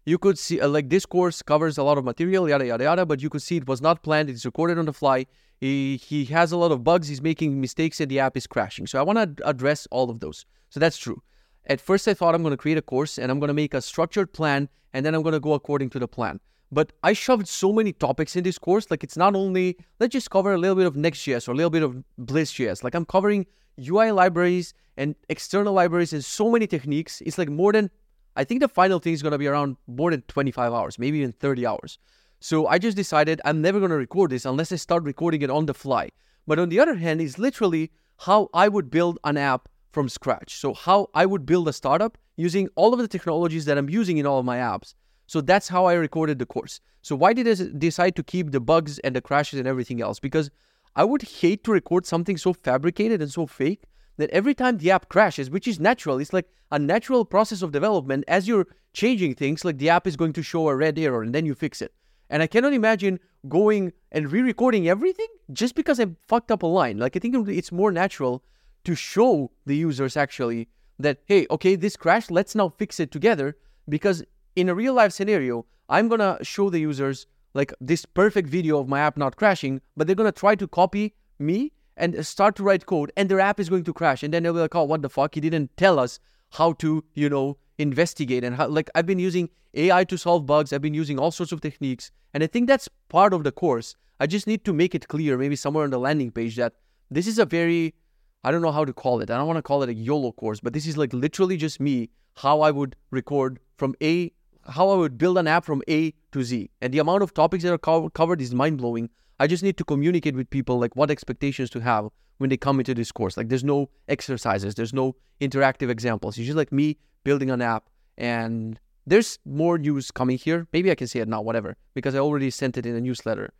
[0.06, 3.06] you could see uh, like this course covers a lot of material yada yada yada
[3.06, 5.26] but you could see it was not planned it's recorded on the fly
[5.58, 8.86] he, he has a lot of bugs he's making mistakes and the app is crashing
[8.86, 11.22] so i want to address all of those so that's true
[11.66, 13.74] at first i thought i'm going to create a course and i'm going to make
[13.74, 16.40] a structured plan and then i'm going to go according to the plan
[16.72, 20.30] but i shoved so many topics in this course like it's not only let's just
[20.30, 23.46] cover a little bit of next.js or a little bit of Blitz.js like i'm covering
[23.88, 27.90] ui libraries and external libraries and so many techniques it's like more than
[28.36, 31.18] I think the final thing is going to be around more than 25 hours, maybe
[31.18, 31.98] even 30 hours.
[32.38, 35.50] So I just decided I'm never going to record this unless I start recording it
[35.50, 36.10] on the fly.
[36.46, 40.54] But on the other hand, is literally how I would build an app from scratch.
[40.54, 44.18] So how I would build a startup using all of the technologies that I'm using
[44.18, 44.94] in all of my apps.
[45.30, 46.80] So that's how I recorded the course.
[47.02, 50.18] So why did I decide to keep the bugs and the crashes and everything else?
[50.18, 50.50] Because
[50.96, 53.84] I would hate to record something so fabricated and so fake
[54.16, 57.70] that every time the app crashes, which is natural, it's like a natural process of
[57.70, 58.24] development.
[58.26, 61.32] As you're changing things, like the app is going to show a red error and
[61.32, 61.94] then you fix it.
[62.28, 66.66] And I cannot imagine going and re recording everything just because I fucked up a
[66.66, 66.98] line.
[66.98, 68.42] Like, I think it's more natural
[68.82, 70.66] to show the users actually
[70.98, 73.56] that, hey, okay, this crashed, let's now fix it together.
[73.88, 74.24] Because
[74.56, 78.88] in a real life scenario, I'm gonna show the users like this perfect video of
[78.88, 82.86] my app not crashing, but they're gonna try to copy me and start to write
[82.86, 85.02] code, and their app is going to crash, and then they'll be like, "Oh, what
[85.02, 85.34] the fuck?
[85.34, 86.18] He didn't tell us
[86.50, 90.72] how to, you know, investigate and how." Like I've been using AI to solve bugs.
[90.72, 93.96] I've been using all sorts of techniques, and I think that's part of the course.
[94.18, 96.74] I just need to make it clear, maybe somewhere on the landing page, that
[97.10, 97.94] this is a very
[98.42, 99.30] I don't know how to call it.
[99.30, 101.78] I don't want to call it a YOLO course, but this is like literally just
[101.78, 104.32] me how I would record from A,
[104.70, 106.70] how I would build an app from A to Z.
[106.80, 109.10] And the amount of topics that are co- covered is mind blowing.
[109.38, 112.78] I just need to communicate with people like what expectations to have when they come
[112.78, 113.36] into this course.
[113.36, 116.38] Like there's no exercises, there's no interactive examples.
[116.38, 117.88] It's just like me building an app.
[118.16, 120.66] And there's more news coming here.
[120.72, 123.52] Maybe I can say it now, whatever, because I already sent it in a newsletter.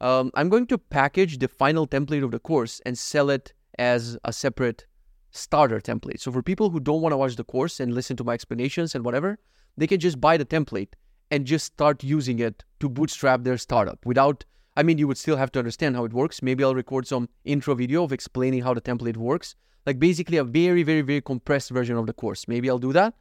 [0.00, 4.18] Um, I'm going to package the final template of the course and sell it as
[4.24, 4.86] a separate
[5.30, 6.20] starter template.
[6.20, 8.94] So for people who don't want to watch the course and listen to my explanations
[8.94, 9.38] and whatever,
[9.76, 10.94] they can just buy the template
[11.30, 14.44] and just start using it to bootstrap their startup without
[14.76, 16.42] I mean you would still have to understand how it works.
[16.42, 19.54] Maybe I'll record some intro video of explaining how the template works.
[19.86, 22.46] Like basically a very, very, very compressed version of the course.
[22.46, 23.14] Maybe I'll do that.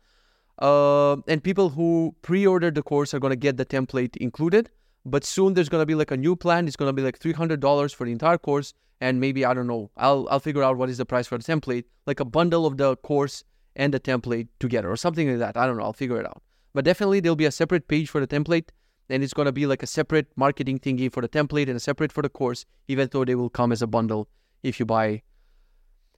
[0.59, 4.69] Uh, and people who pre-ordered the course are gonna get the template included.
[5.05, 6.67] But soon there's gonna be like a new plan.
[6.67, 9.67] It's gonna be like three hundred dollars for the entire course, and maybe I don't
[9.67, 9.89] know.
[9.97, 12.77] I'll I'll figure out what is the price for the template, like a bundle of
[12.77, 13.43] the course
[13.75, 15.57] and the template together, or something like that.
[15.57, 15.83] I don't know.
[15.83, 16.41] I'll figure it out.
[16.73, 18.69] But definitely there'll be a separate page for the template,
[19.09, 22.11] and it's gonna be like a separate marketing thingy for the template and a separate
[22.11, 24.29] for the course, even though they will come as a bundle
[24.63, 25.21] if you buy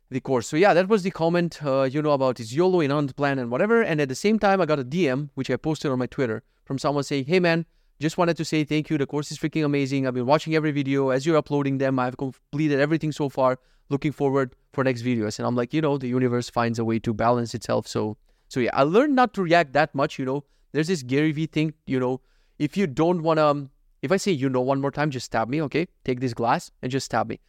[0.10, 0.48] the course.
[0.48, 3.50] So yeah, that was the comment, uh, you know, about his YOLO in plan and
[3.50, 3.82] whatever.
[3.82, 6.44] And at the same time, I got a DM, which I posted on my Twitter
[6.66, 7.66] from someone saying, hey man,
[8.02, 8.98] just wanted to say thank you.
[8.98, 10.08] The course is freaking amazing.
[10.08, 12.00] I've been watching every video as you're uploading them.
[12.00, 13.60] I've completed everything so far.
[13.90, 15.38] Looking forward for next videos.
[15.38, 17.88] And I'm like, you know, the universe finds a way to balance itself.
[17.88, 20.18] So, so yeah, I learned not to react that much.
[20.18, 21.74] You know, there's this Gary Vee thing.
[21.86, 22.22] You know,
[22.58, 23.70] if you don't want to, um,
[24.02, 25.62] if I say you know one more time, just stab me.
[25.62, 27.40] Okay, take this glass and just stab me.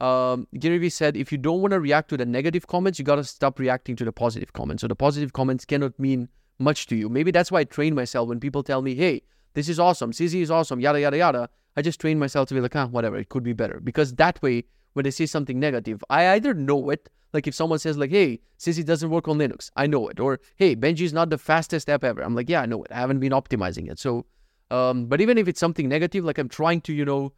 [0.00, 3.04] Um, Gary Vee said, if you don't want to react to the negative comments, you
[3.04, 4.80] gotta stop reacting to the positive comments.
[4.80, 7.10] So the positive comments cannot mean much to you.
[7.10, 9.22] Maybe that's why I train myself when people tell me, hey,
[9.54, 11.48] this is awesome, Sizzy is awesome, yada, yada, yada.
[11.76, 13.80] I just train myself to be like, ah, whatever, it could be better.
[13.80, 17.78] Because that way, when they see something negative, I either know it, like if someone
[17.78, 20.18] says like, hey, Sizzy doesn't work on Linux, I know it.
[20.18, 22.22] Or, hey, Benji is not the fastest app ever.
[22.22, 22.90] I'm like, yeah, I know it.
[22.90, 23.98] I haven't been optimizing it.
[23.98, 24.26] So,
[24.70, 27.32] um, but even if it's something negative, like I'm trying to, you know,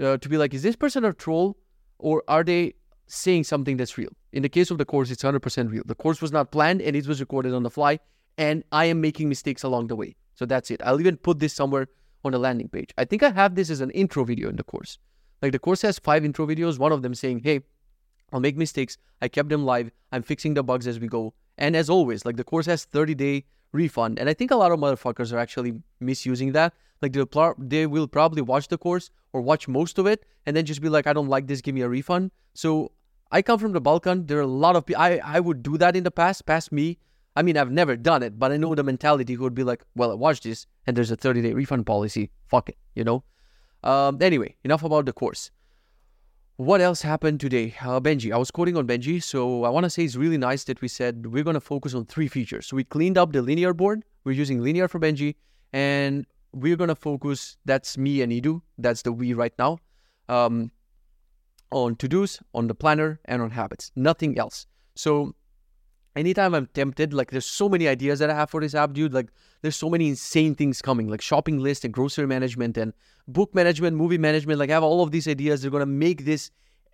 [0.00, 1.56] uh, to be like, is this person a troll?
[1.98, 2.74] Or are they
[3.06, 4.10] saying something that's real?
[4.32, 5.82] In the case of the course, it's 100% real.
[5.84, 7.98] The course was not planned and it was recorded on the fly.
[8.36, 10.14] And I am making mistakes along the way.
[10.38, 10.80] So that's it.
[10.84, 11.88] I'll even put this somewhere
[12.24, 12.90] on the landing page.
[12.96, 14.98] I think I have this as an intro video in the course.
[15.42, 17.62] Like the course has five intro videos, one of them saying, hey,
[18.32, 18.96] I'll make mistakes.
[19.20, 19.90] I kept them live.
[20.12, 21.34] I'm fixing the bugs as we go.
[21.56, 24.20] And as always, like the course has 30 day refund.
[24.20, 26.72] And I think a lot of motherfuckers are actually misusing that.
[27.02, 30.56] Like they'll pl- they will probably watch the course or watch most of it and
[30.56, 32.30] then just be like, I don't like this, give me a refund.
[32.54, 32.92] So
[33.32, 34.26] I come from the Balkan.
[34.26, 36.70] There are a lot of people, I, I would do that in the past, past
[36.70, 36.98] me.
[37.36, 39.84] I mean, I've never done it, but I know the mentality who would be like,
[39.94, 42.30] well, I watched this and there's a 30 day refund policy.
[42.46, 43.22] Fuck it, you know?
[43.84, 45.50] Um, anyway, enough about the course.
[46.56, 47.76] What else happened today?
[47.80, 50.64] Uh, Benji, I was quoting on Benji, so I want to say it's really nice
[50.64, 52.66] that we said we're going to focus on three features.
[52.66, 54.04] So we cleaned up the linear board.
[54.24, 55.36] We're using linear for Benji,
[55.72, 59.78] and we're going to focus, that's me and Edu, that's the we right now,
[60.28, 60.72] um,
[61.70, 63.92] on to dos, on the planner, and on habits.
[63.94, 64.66] Nothing else.
[64.96, 65.36] So
[66.16, 69.12] anytime I'm tempted, like there's so many ideas that I have for this app, dude.
[69.12, 69.28] Like
[69.62, 72.92] there's so many insane things coming, like shopping list and grocery management and
[73.26, 74.58] book management, movie management.
[74.58, 75.62] Like I have all of these ideas.
[75.62, 76.50] They're gonna make this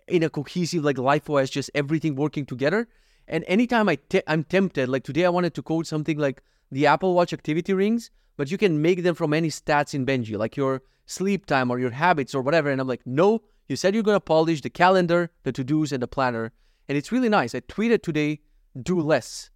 [0.07, 2.87] in a cohesive like life OS, just everything working together.
[3.27, 6.85] And anytime I te- I'm tempted, like today I wanted to code something like the
[6.85, 10.55] Apple Watch activity rings, but you can make them from any stats in Benji, like
[10.55, 12.69] your sleep time or your habits or whatever.
[12.69, 16.07] And I'm like, no, you said you're gonna polish the calendar, the to-dos, and the
[16.07, 16.51] planner.
[16.87, 17.55] And it's really nice.
[17.55, 18.41] I tweeted today
[18.81, 19.49] do less.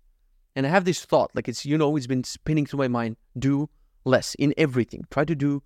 [0.55, 3.17] And I have this thought, like it's, you know, it's been spinning through my mind
[3.37, 3.69] do
[4.05, 5.05] less in everything.
[5.11, 5.61] Try to do,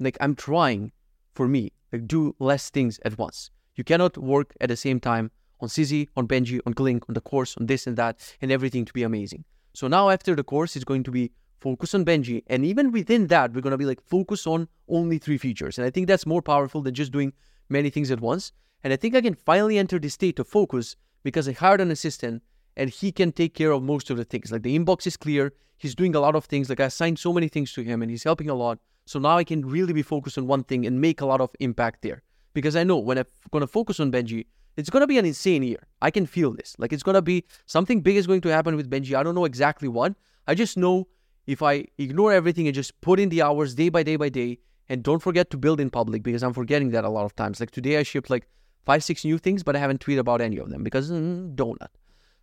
[0.00, 0.92] like, I'm trying
[1.34, 3.50] for me, like, do less things at once.
[3.76, 5.30] You cannot work at the same time
[5.60, 8.84] on Sizzy, on Benji, on Glink, on the course, on this and that, and everything
[8.84, 9.44] to be amazing.
[9.74, 12.42] So now after the course, it's going to be focus on Benji.
[12.46, 15.78] And even within that, we're going to be like focus on only three features.
[15.78, 17.32] And I think that's more powerful than just doing
[17.68, 18.52] many things at once.
[18.84, 21.90] And I think I can finally enter this state of focus because I hired an
[21.90, 22.42] assistant
[22.76, 24.52] and he can take care of most of the things.
[24.52, 25.52] Like the inbox is clear.
[25.78, 26.68] He's doing a lot of things.
[26.68, 28.78] Like I assigned so many things to him and he's helping a lot.
[29.06, 31.50] So now I can really be focused on one thing and make a lot of
[31.60, 32.22] impact there.
[32.54, 35.24] Because I know when I'm going to focus on Benji, it's going to be an
[35.24, 35.86] insane year.
[36.02, 36.74] I can feel this.
[36.78, 39.14] Like it's going to be something big is going to happen with Benji.
[39.14, 40.14] I don't know exactly what.
[40.46, 41.08] I just know
[41.46, 44.58] if I ignore everything and just put in the hours day by day by day
[44.88, 47.60] And don't forget to build in public because I'm forgetting that a lot of times.
[47.60, 48.46] Like today, I shipped like
[48.84, 51.88] five, six new things, but I haven't tweeted about any of them because mm, donut.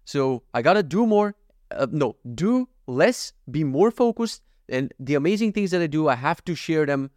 [0.06, 1.36] So I gotta do more.
[1.72, 4.42] Uh, no, do less, be more focused.
[4.70, 7.12] And the amazing things that I do, I have to share them.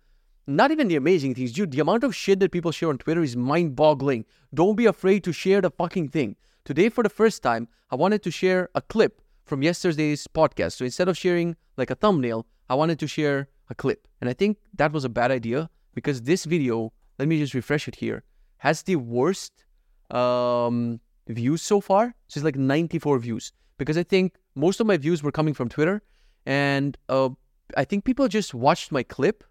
[0.46, 1.72] Not even the amazing things, dude.
[1.72, 4.24] The amount of shit that people share on Twitter is mind boggling.
[4.54, 6.36] Don't be afraid to share the fucking thing.
[6.64, 10.72] Today, for the first time, I wanted to share a clip from yesterday's podcast.
[10.72, 14.06] So instead of sharing like a thumbnail, I wanted to share a clip.
[14.20, 17.88] And I think that was a bad idea because this video, let me just refresh
[17.88, 18.24] it here,
[18.58, 19.64] has the worst
[20.10, 22.14] um, views so far.
[22.28, 25.68] So it's like 94 views because I think most of my views were coming from
[25.68, 26.02] Twitter.
[26.46, 27.30] And uh,
[27.76, 29.44] I think people just watched my clip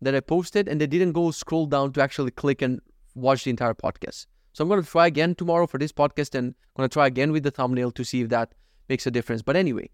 [0.00, 2.80] that I posted and they didn't go scroll down to actually click and
[3.14, 4.26] watch the entire podcast.
[4.52, 7.06] So I'm going to try again tomorrow for this podcast and I'm going to try
[7.06, 8.54] again with the thumbnail to see if that
[8.88, 9.42] makes a difference.
[9.42, 9.90] But anyway,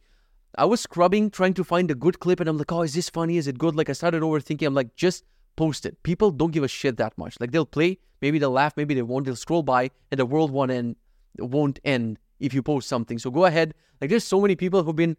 [0.56, 3.10] I was scrubbing, trying to find a good clip, and I'm like, oh, is this
[3.10, 3.36] funny?
[3.36, 3.74] Is it good?
[3.74, 4.66] Like, I started overthinking.
[4.66, 5.24] I'm like, just
[5.56, 6.00] post it.
[6.04, 7.38] People don't give a shit that much.
[7.40, 9.26] Like, they'll play, maybe they'll laugh, maybe they won't.
[9.26, 10.96] They'll scroll by, and the world won't end,
[11.38, 13.18] won't end if you post something.
[13.18, 13.74] So go ahead.
[14.00, 15.16] Like, there's so many people who've been,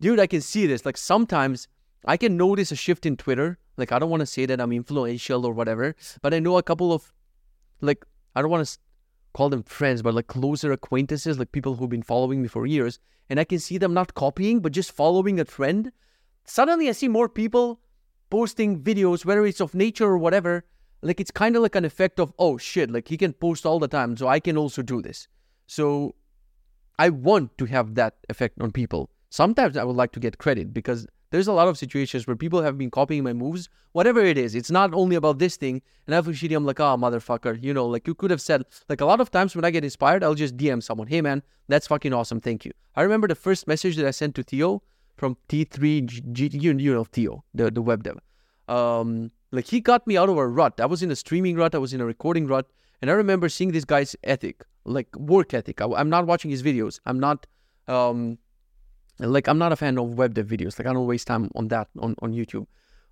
[0.00, 0.84] dude, I can see this.
[0.84, 1.68] Like, sometimes
[2.04, 3.58] I can notice a shift in Twitter.
[3.76, 6.62] Like, I don't want to say that I'm influential or whatever, but I know a
[6.62, 7.12] couple of,
[7.80, 8.78] like, I don't want to
[9.36, 12.98] call them friends, but like closer acquaintances, like people who've been following me for years,
[13.28, 15.92] and I can see them not copying, but just following a trend.
[16.44, 17.80] Suddenly, I see more people
[18.30, 20.64] posting videos, whether it's of nature or whatever.
[21.02, 23.78] Like it's kind of like an effect of, oh shit, like he can post all
[23.78, 25.28] the time, so I can also do this.
[25.66, 26.14] So
[26.98, 29.10] I want to have that effect on people.
[29.30, 32.62] Sometimes I would like to get credit because there's a lot of situations where people
[32.62, 34.54] have been copying my moves, whatever it is.
[34.54, 35.82] It's not only about this thing.
[36.06, 37.62] And eventually I'm like, oh, motherfucker.
[37.62, 39.84] You know, like you could have said, like a lot of times when I get
[39.84, 42.40] inspired, I'll just DM someone, hey, man, that's fucking awesome.
[42.40, 42.72] Thank you.
[42.94, 44.82] I remember the first message that I sent to Theo
[45.16, 48.18] from T3G, you, you know, Theo, the, the web dev.
[48.68, 50.80] Um, like he got me out of a rut.
[50.80, 52.70] I was in a streaming rut, I was in a recording rut.
[53.06, 55.80] And I remember seeing this guy's ethic, like work ethic.
[55.80, 56.98] I, am not watching his videos.
[57.06, 57.46] I'm not
[57.86, 58.36] um,
[59.20, 60.76] like I'm not a fan of web dev videos.
[60.76, 62.66] Like I don't waste time on that on, on YouTube.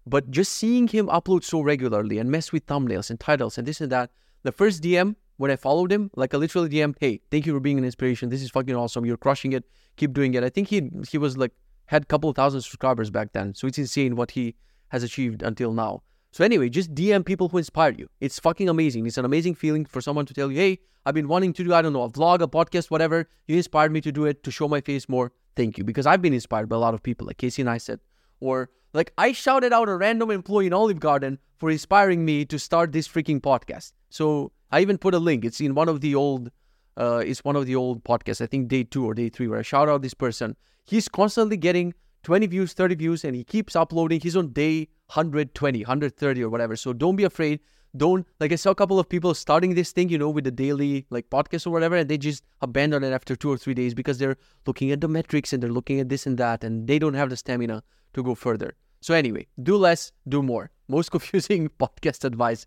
[0.05, 3.81] But just seeing him upload so regularly and mess with thumbnails and titles and this
[3.81, 4.11] and that.
[4.43, 7.61] The first DM when I followed him, like I literally DM, hey, thank you for
[7.61, 8.31] being an inspiration.
[8.31, 9.07] This is fucking awesome.
[9.07, 9.63] You're crushing it.
[9.95, 10.43] Keep doing it.
[10.43, 11.53] I think he he was like
[11.87, 13.55] had a couple thousand subscribers back then.
[13.55, 14.57] So it's insane what he
[14.89, 16.03] has achieved until now.
[16.35, 18.09] So anyway, just DM people who inspire you.
[18.21, 19.07] It's fucking amazing.
[19.07, 21.73] It's an amazing feeling for someone to tell you, hey, I've been wanting to do,
[21.73, 23.29] I don't know, a vlog, a podcast, whatever.
[23.47, 26.21] You inspired me to do it, to show my face more thank you because I've
[26.21, 28.01] been inspired by a lot of people like Casey Neistat.
[28.41, 32.59] or like I shouted out a random employee in Olive Garden for inspiring me to
[32.59, 33.93] start this freaking podcast.
[34.11, 35.45] So I even put a link.
[35.45, 36.51] It's in one of the old
[36.97, 39.61] uh it's one of the old podcasts, I think day 2 or day 3 where
[39.61, 40.57] I shout out this person.
[40.85, 41.95] He's constantly getting
[42.25, 44.21] 20 views, 30 views and he keeps uploading.
[44.21, 46.77] He's on day 120, 130 or whatever.
[46.77, 47.61] So don't be afraid
[47.97, 50.51] don't like I saw a couple of people starting this thing, you know, with the
[50.51, 53.95] daily like podcast or whatever, and they just abandon it after two or three days
[53.95, 54.37] because they're
[54.67, 57.31] looking at the metrics and they're looking at this and that, and they don't have
[57.31, 57.83] the stamina
[58.15, 58.75] to go further.
[59.01, 60.71] So anyway, do less, do more.
[60.89, 62.67] Most confusing podcast advice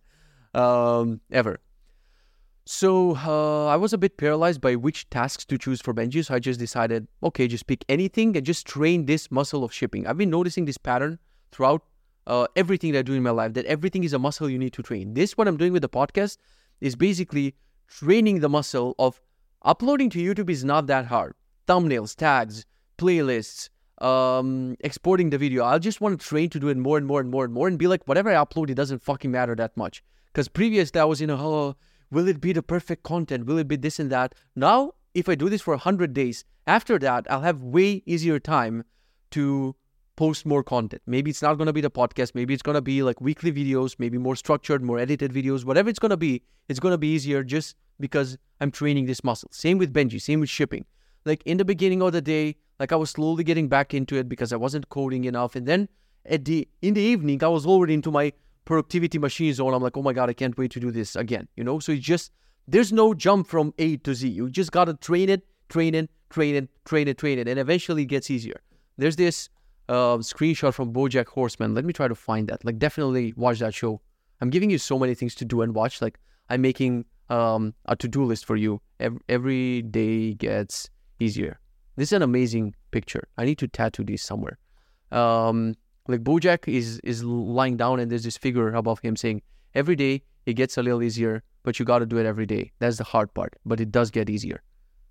[0.53, 1.59] um, ever.
[2.65, 6.35] So uh, I was a bit paralyzed by which tasks to choose for Benji, so
[6.35, 10.05] I just decided, okay, just pick anything and just train this muscle of shipping.
[10.05, 11.19] I've been noticing this pattern
[11.51, 11.83] throughout
[12.27, 14.73] uh, everything that I do in my life, that everything is a muscle you need
[14.73, 15.13] to train.
[15.13, 16.37] This, what I'm doing with the podcast,
[16.81, 17.55] is basically
[17.87, 19.21] training the muscle of
[19.63, 21.33] uploading to YouTube is not that hard.
[21.67, 22.65] Thumbnails, tags,
[22.97, 25.63] playlists, um, exporting the video.
[25.63, 27.67] I just want to train to do it more and more and more and more
[27.67, 30.03] and be like, whatever I upload, it doesn't fucking matter that much.
[30.27, 31.75] Because previously I was in a, oh,
[32.11, 33.45] will it be the perfect content?
[33.45, 34.35] Will it be this and that?
[34.55, 38.83] Now, if I do this for 100 days, after that, I'll have way easier time
[39.31, 39.75] to
[40.17, 41.01] post more content.
[41.05, 42.35] Maybe it's not going to be the podcast.
[42.35, 45.63] Maybe it's going to be like weekly videos, maybe more structured, more edited videos.
[45.63, 49.23] Whatever it's going to be, it's going to be easier just because I'm training this
[49.23, 49.49] muscle.
[49.53, 50.85] Same with Benji, same with shipping.
[51.23, 54.27] Like in the beginning of the day, like I was slowly getting back into it
[54.27, 55.55] because I wasn't coding enough.
[55.55, 55.87] And then
[56.25, 58.33] at the in the evening, I was already into my
[58.65, 59.73] productivity machine zone.
[59.73, 61.47] I'm like, oh my God, I can't wait to do this again.
[61.55, 62.31] You know, so it's just
[62.67, 64.27] there's no jump from A to Z.
[64.27, 68.03] You just gotta train it, train it, train it, train it, train it, and eventually
[68.03, 68.61] it gets easier.
[68.97, 69.49] There's this
[69.89, 71.73] uh, screenshot from BoJack Horseman.
[71.73, 72.63] Let me try to find that.
[72.65, 74.01] Like, definitely watch that show.
[74.41, 76.01] I'm giving you so many things to do and watch.
[76.01, 76.19] Like,
[76.49, 78.81] I'm making um, a to-do list for you.
[78.99, 81.59] Every, every day gets easier.
[81.95, 83.27] This is an amazing picture.
[83.37, 84.57] I need to tattoo this somewhere.
[85.11, 85.75] Um,
[86.07, 89.41] like BoJack is is lying down and there's this figure above him saying,
[89.73, 92.71] "Every day it gets a little easier, but you got to do it every day.
[92.79, 94.61] That's the hard part, but it does get easier."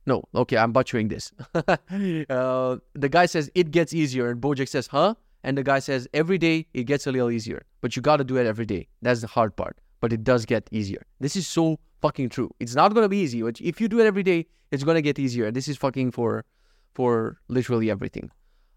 [0.06, 1.32] No, okay, I'm butchering this.
[1.54, 5.14] uh, the guy says it gets easier, and Bojack says, huh?
[5.42, 8.24] And the guy says every day it gets a little easier, but you got to
[8.24, 8.88] do it every day.
[9.02, 11.04] That's the hard part, but it does get easier.
[11.20, 12.50] This is so fucking true.
[12.60, 15.18] It's not gonna be easy, but if you do it every day, it's gonna get
[15.18, 15.46] easier.
[15.46, 16.44] And This is fucking for
[16.94, 18.30] for literally everything.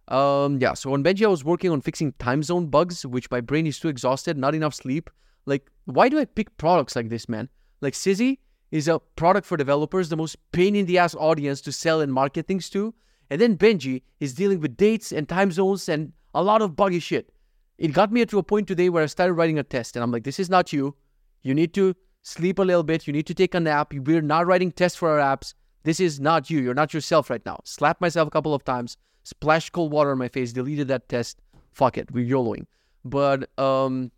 [0.10, 0.74] Um, yeah.
[0.74, 3.80] So on Benji, I was working on fixing time zone bugs, which my brain is
[3.80, 5.10] too exhausted, not enough sleep.
[5.46, 7.50] Like, why do I pick products like this, man?
[7.82, 8.40] Like Sizzy
[8.72, 12.14] is a product for developers, the most pain in the ass audience to sell and
[12.14, 12.94] market things to.
[13.30, 17.00] And then Benji is dealing with dates and time zones and a lot of buggy
[17.00, 17.32] shit.
[17.78, 20.12] It got me to a point today where I started writing a test, and I'm
[20.12, 20.96] like, this is not you.
[21.44, 23.08] You need to sleep a little bit.
[23.08, 23.94] You need to take a nap.
[23.94, 25.54] We're not writing tests for our apps.
[25.84, 26.60] This is not you.
[26.60, 27.62] You're not yourself right now.
[27.64, 31.40] Slap myself a couple of times, splashed cold water on my face, deleted that test.
[31.72, 32.66] Fuck it, we're YOLOing.
[33.06, 34.12] But um,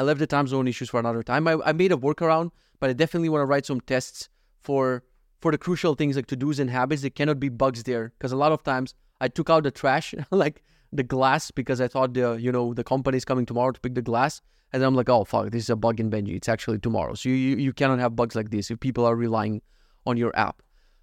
[0.00, 1.46] I left the time zone issues for another time.
[1.46, 5.02] I, I made a workaround, but I definitely want to write some tests for
[5.42, 7.02] for the crucial things like to dos and habits.
[7.02, 10.14] There cannot be bugs there because a lot of times I took out the trash,
[10.30, 13.80] like the glass, because I thought the you know the company is coming tomorrow to
[13.80, 14.40] pick the glass,
[14.72, 16.34] and I'm like, oh fuck, this is a bug in Benji.
[16.34, 17.12] It's actually tomorrow.
[17.12, 19.60] So you, you, you cannot have bugs like this if people are relying
[20.06, 20.62] on your app.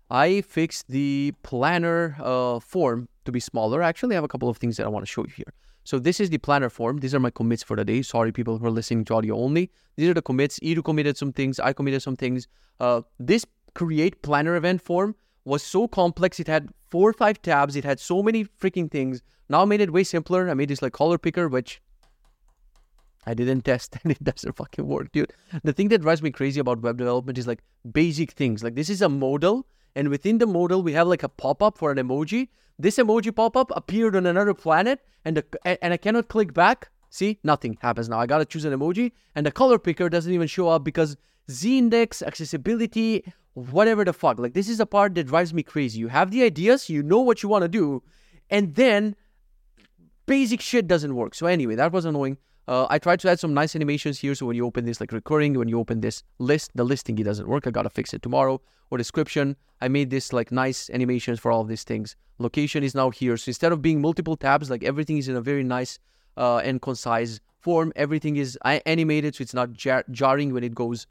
[0.10, 3.84] I fixed the planner uh, form to be smaller.
[3.84, 5.54] Actually, I have a couple of things that I want to show you here.
[5.88, 6.98] So this is the planner form.
[6.98, 8.02] These are my commits for the day.
[8.02, 9.72] Sorry, people who are listening to audio only.
[9.96, 10.60] These are the commits.
[10.60, 11.62] Edu committed some things.
[11.62, 12.46] I committed some things.
[12.82, 16.42] Uh, this create planner event form was so complex.
[16.42, 17.78] It had four or five tabs.
[17.78, 19.22] It had so many freaking things.
[19.48, 20.50] Now I made it way simpler.
[20.50, 21.82] I made this like color picker, which
[23.26, 25.32] I didn't test and it doesn't fucking work, dude.
[25.64, 28.62] The thing that drives me crazy about web development is like basic things.
[28.62, 29.66] Like this is a modal,
[29.98, 32.50] and within the modal we have like a pop-up for an emoji.
[32.80, 35.44] This emoji pop-up appeared on another planet, and the,
[35.84, 36.90] and I cannot click back.
[37.10, 38.20] See, nothing happens now.
[38.20, 41.18] I gotta choose an emoji, and the color picker doesn't even show up because
[41.50, 44.38] z-index, accessibility, whatever the fuck.
[44.38, 46.00] Like this is a part that drives me crazy.
[46.00, 48.04] You have the ideas, you know what you want to do,
[48.52, 49.16] and then
[50.28, 51.34] basic shit doesn't work.
[51.34, 52.38] So anyway, that was annoying.
[52.68, 54.36] Uh, I tried to add some nice animations here.
[54.36, 57.24] So when you open this like recurring, when you open this list, the listing it
[57.24, 57.66] doesn't work.
[57.66, 58.62] I gotta fix it tomorrow.
[58.90, 62.16] Or description, I made this like nice animations for all of these things.
[62.40, 63.38] Location is now here.
[63.38, 66.00] So instead of being multiple tabs, like everything is in a very nice
[66.36, 67.92] uh, and concise form.
[67.96, 71.08] Everything is animated, so it's not jar- jarring when it goes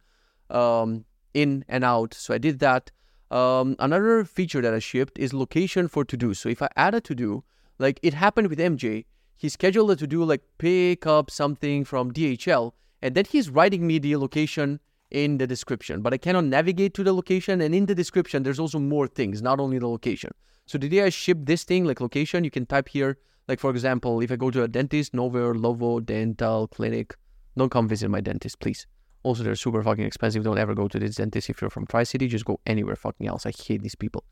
[0.51, 2.15] um, in and out.
[2.15, 2.91] So I did that.
[3.31, 6.33] Um, another feature that I shipped is location for to do.
[6.33, 7.45] So if I add a to do,
[7.79, 9.05] like it happened with MJ,
[9.37, 12.73] he scheduled it to do like pick up something from DHL,
[13.03, 16.03] and then he's writing me the location in the description.
[16.03, 19.43] But I cannot navigate to the location, and in the description, there's also more things,
[19.43, 20.31] not only the location.
[20.67, 23.71] So the day I ship this thing, like location, you can type here, like for
[23.71, 27.15] example, if I go to a dentist, nowhere, Lovo Dental Clinic,
[27.57, 28.87] don't come visit my dentist, please.
[29.23, 30.45] Also, they're super fucking expensive.
[30.45, 32.29] Don't ever go to this dentist if you're from Tri City.
[32.29, 33.47] Just go anywhere fucking else.
[33.47, 34.25] I hate these people.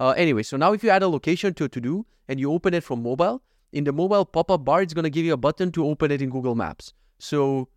[0.00, 2.52] Uh, anyway, so now if you add a location to a to do and you
[2.52, 3.42] open it from mobile,
[3.72, 6.22] in the mobile pop-up bar, it's going to give you a button to open it
[6.22, 6.92] in Google Maps.
[7.18, 7.68] So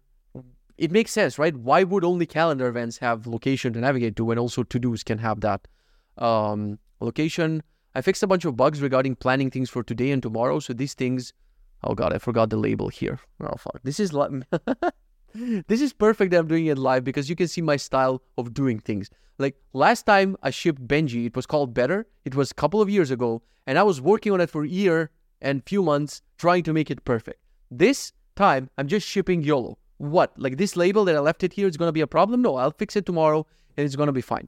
[0.78, 1.56] it makes sense, right?
[1.56, 5.42] Why would only calendar events have location to navigate to when also to-dos can have
[5.42, 5.68] that
[6.18, 7.62] um, location?
[7.94, 10.60] I fixed a bunch of bugs regarding planning things for today and tomorrow.
[10.60, 11.34] So these things,
[11.84, 13.20] oh god, I forgot the label here.
[13.42, 14.12] Oh fuck, this is
[15.34, 18.54] this is perfect that I'm doing it live because you can see my style of
[18.54, 19.10] doing things.
[19.40, 22.08] Like last time I shipped Benji, it was called Better.
[22.24, 24.68] It was a couple of years ago, and I was working on it for a
[24.68, 25.10] year
[25.42, 27.40] and few months trying to make it perfect.
[27.70, 29.78] This time, I'm just shipping YOLO.
[29.98, 30.34] What?
[30.38, 32.42] Like this label that I left it here is going to be a problem?
[32.42, 33.46] No, I'll fix it tomorrow
[33.78, 34.48] and it's going to be fine.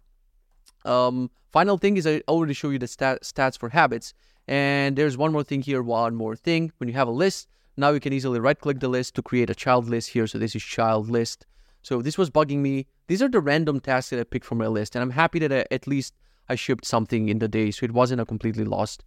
[0.85, 4.13] Um, final thing is I already show you the stat- stats for habits.
[4.47, 6.71] And there's one more thing here, one more thing.
[6.77, 9.49] When you have a list, now you can easily right click the list to create
[9.49, 10.27] a child list here.
[10.27, 11.45] So this is child list.
[11.81, 12.87] So this was bugging me.
[13.07, 14.95] These are the random tasks that I picked from my list.
[14.95, 16.13] And I'm happy that I, at least
[16.49, 17.71] I shipped something in the day.
[17.71, 19.03] So it wasn't a completely lost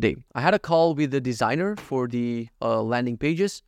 [0.00, 0.16] day.
[0.34, 3.62] I had a call with the designer for the uh, landing pages.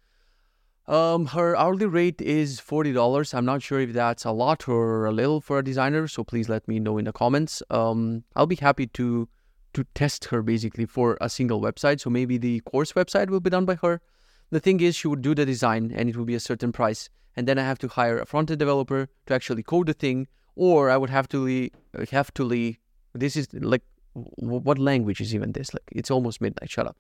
[0.89, 3.35] Um, her hourly rate is $40.
[3.35, 6.49] I'm not sure if that's a lot or a little for a designer, so please
[6.49, 7.63] let me know in the comments.
[7.71, 9.29] Um, I'll be happy to
[9.75, 11.99] to test her basically for a single website.
[12.01, 14.03] So maybe the course website will be done by her.
[14.51, 17.09] The thing is, she would do the design and it would be a certain price,
[17.37, 20.27] and then I have to hire a front end developer to actually code the thing,
[20.57, 21.71] or I would have to
[22.11, 22.75] have to.
[23.15, 23.83] This is like
[24.15, 25.73] what language is even this?
[25.73, 26.71] Like, it's almost midnight.
[26.71, 26.97] Shut up.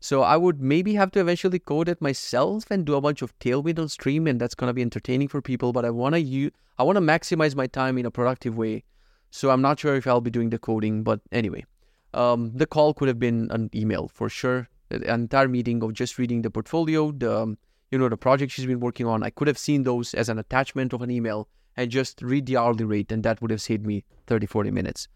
[0.00, 3.38] So I would maybe have to eventually code it myself and do a bunch of
[3.38, 5.72] Tailwind on stream, and that's gonna be entertaining for people.
[5.72, 8.84] But I wanna use, I wanna maximize my time in a productive way.
[9.30, 11.64] So I'm not sure if I'll be doing the coding, but anyway,
[12.14, 14.68] um, the call could have been an email for sure.
[14.90, 17.58] An entire meeting of just reading the portfolio, the um,
[17.90, 19.22] you know the project she's been working on.
[19.22, 22.56] I could have seen those as an attachment of an email and just read the
[22.56, 25.08] hourly rate, and that would have saved me 30, 40 minutes.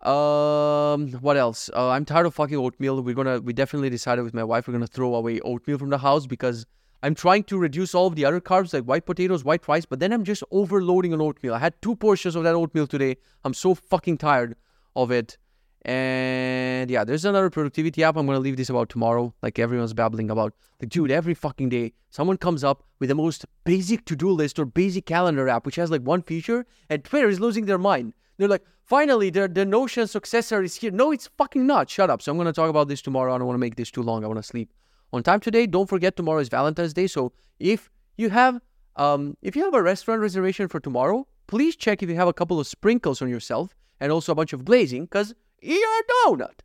[0.00, 1.70] Um, what else?
[1.74, 3.00] Uh, I'm tired of fucking oatmeal.
[3.02, 5.98] We're gonna, we definitely decided with my wife we're gonna throw away oatmeal from the
[5.98, 6.66] house because
[7.02, 10.00] I'm trying to reduce all of the other carbs like white potatoes, white rice, but
[10.00, 11.54] then I'm just overloading on oatmeal.
[11.54, 13.16] I had two portions of that oatmeal today.
[13.44, 14.56] I'm so fucking tired
[14.96, 15.38] of it.
[15.86, 18.16] And yeah, there's another productivity app.
[18.16, 19.34] I'm gonna leave this about tomorrow.
[19.42, 20.54] Like everyone's babbling about.
[20.80, 24.64] Like, dude, every fucking day someone comes up with the most basic to-do list or
[24.64, 28.14] basic calendar app, which has like one feature, and Twitter is losing their mind.
[28.36, 30.90] They're like, finally, the the Notion successor is here.
[30.90, 31.88] No, it's fucking not.
[31.90, 32.22] Shut up.
[32.22, 33.34] So I'm gonna talk about this tomorrow.
[33.34, 34.24] I don't want to make this too long.
[34.24, 34.72] I want to sleep
[35.12, 35.66] on time today.
[35.66, 37.06] Don't forget tomorrow is Valentine's Day.
[37.06, 38.60] So if you have
[38.96, 42.32] um if you have a restaurant reservation for tomorrow, please check if you have a
[42.32, 46.60] couple of sprinkles on yourself and also a bunch of glazing, because you're a donut.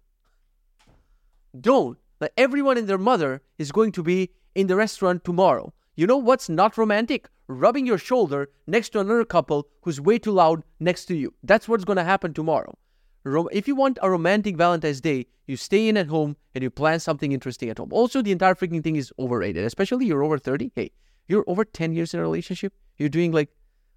[1.59, 1.97] Don't.
[2.19, 5.73] Like everyone and their mother is going to be in the restaurant tomorrow.
[5.95, 7.29] You know what's not romantic?
[7.51, 11.33] Rubbing your shoulder next to another couple who's way too loud next to you.
[11.41, 12.77] That's what's going to happen tomorrow.
[13.25, 16.99] If you want a romantic Valentine's Day, you stay in at home and you plan
[16.99, 17.89] something interesting at home.
[17.91, 20.73] Also, the entire freaking thing is overrated, especially you're over 30.
[20.75, 20.91] Hey,
[21.27, 22.71] you're over 10 years in a relationship.
[22.97, 23.49] You're doing like,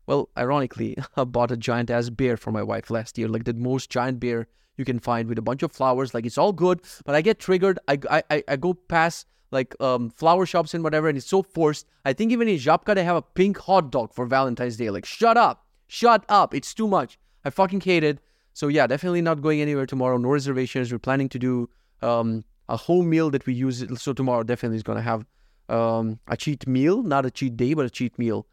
[0.07, 3.53] well, ironically, I bought a giant ass bear for my wife last year, like the
[3.53, 4.47] most giant bear
[4.79, 6.15] you can find with a bunch of flowers.
[6.15, 7.79] Like it's all good, but I get triggered.
[7.87, 7.99] I,
[8.31, 11.87] I, I go past like um, flower shops and whatever, and it's so forced.
[12.05, 14.91] I think even in Żabka they have a pink hot dog for Valentine's Day.
[14.91, 16.55] Like, shut up, shut up.
[16.55, 17.19] It's too much.
[17.45, 18.19] I fucking hate it.
[18.55, 20.17] So yeah, definitely not going anywhere tomorrow.
[20.17, 20.91] No reservations.
[20.91, 21.69] We're planning to do
[22.01, 23.85] um, a whole meal that we use.
[24.01, 25.25] So tomorrow definitely is gonna have
[25.69, 28.47] um, a cheat meal, not a cheat day, but a cheat meal.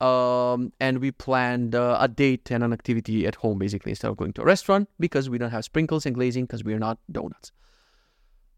[0.00, 4.16] Um, and we planned uh, a date and an activity at home basically instead of
[4.16, 6.98] going to a restaurant because we don't have sprinkles and glazing because we are not
[7.10, 7.50] donuts.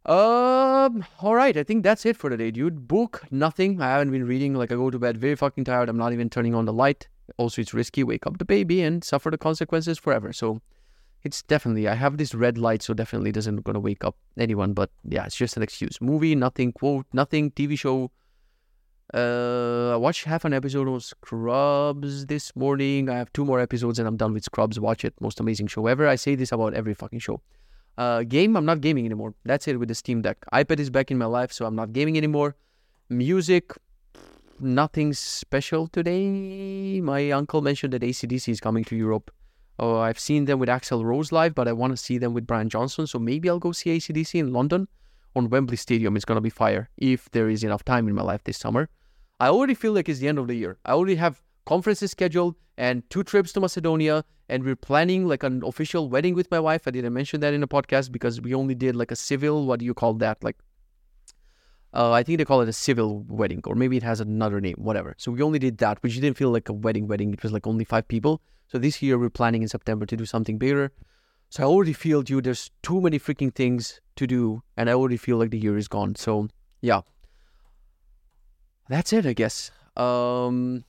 [0.06, 2.88] Um, all right, I think that's it for today, dude.
[2.88, 3.82] Book nothing.
[3.82, 4.54] I haven't been reading.
[4.54, 5.88] Like I go to bed very fucking tired.
[5.88, 7.08] I'm not even turning on the light.
[7.36, 8.02] Also, it's risky.
[8.02, 10.32] Wake up the baby and suffer the consequences forever.
[10.32, 10.62] So
[11.22, 14.72] it's definitely I have this red light, so definitely doesn't gonna wake up anyone.
[14.72, 16.00] But yeah, it's just an excuse.
[16.00, 16.72] Movie, nothing.
[16.72, 17.50] Quote, nothing.
[17.50, 18.10] TV show.
[19.12, 23.10] Uh, I watched half an episode of Scrubs this morning.
[23.10, 24.78] I have two more episodes and I'm done with Scrubs.
[24.78, 26.06] Watch it, most amazing show ever.
[26.06, 27.42] I say this about every fucking show.
[28.00, 29.34] Uh, game, I'm not gaming anymore.
[29.44, 30.38] That's it with the Steam Deck.
[30.54, 32.56] iPad is back in my life, so I'm not gaming anymore.
[33.10, 33.74] Music,
[34.58, 37.02] nothing special today.
[37.02, 39.30] My uncle mentioned that ACDC is coming to Europe.
[39.78, 42.46] Oh, I've seen them with Axl Rose live, but I want to see them with
[42.46, 43.06] Brian Johnson.
[43.06, 44.88] So maybe I'll go see ACDC in London
[45.36, 46.16] on Wembley Stadium.
[46.16, 48.88] It's gonna be fire if there is enough time in my life this summer.
[49.38, 50.78] I already feel like it's the end of the year.
[50.86, 55.62] I already have conferences scheduled and two trips to Macedonia, and we're planning like an
[55.64, 56.86] official wedding with my wife.
[56.86, 59.66] I didn't mention that in the podcast because we only did like a civil.
[59.66, 60.42] What do you call that?
[60.42, 60.56] Like
[61.92, 64.76] uh, I think they call it a civil wedding, or maybe it has another name,
[64.78, 65.14] whatever.
[65.18, 67.32] So we only did that, which didn't feel like a wedding wedding.
[67.32, 68.40] It was like only five people.
[68.68, 70.92] So this year we're planning in September to do something bigger.
[71.48, 75.16] So I already feel, dude, there's too many freaking things to do, and I already
[75.16, 76.14] feel like the year is gone.
[76.14, 76.48] So
[76.80, 77.00] yeah,
[78.88, 79.72] that's it, I guess.
[79.96, 80.84] Um,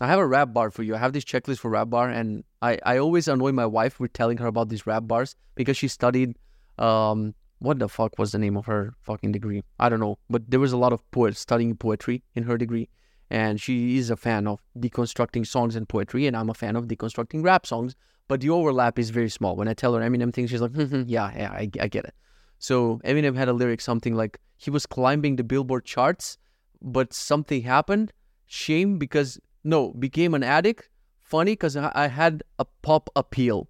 [0.00, 0.94] I have a rap bar for you.
[0.94, 4.12] I have this checklist for rap bar, and I I always annoy my wife with
[4.12, 6.36] telling her about these rap bars because she studied
[6.78, 9.62] um what the fuck was the name of her fucking degree?
[9.78, 12.90] I don't know, but there was a lot of poets studying poetry in her degree,
[13.30, 16.86] and she is a fan of deconstructing songs and poetry, and I'm a fan of
[16.86, 17.96] deconstructing rap songs.
[18.28, 19.56] But the overlap is very small.
[19.56, 22.14] When I tell her Eminem things, she's like, hmm, "Yeah, yeah, I, I get it."
[22.58, 26.36] So Eminem had a lyric something like he was climbing the Billboard charts,
[26.82, 28.12] but something happened.
[28.46, 30.88] Shame because no, became an addict.
[31.18, 33.68] Funny because I had a pop appeal,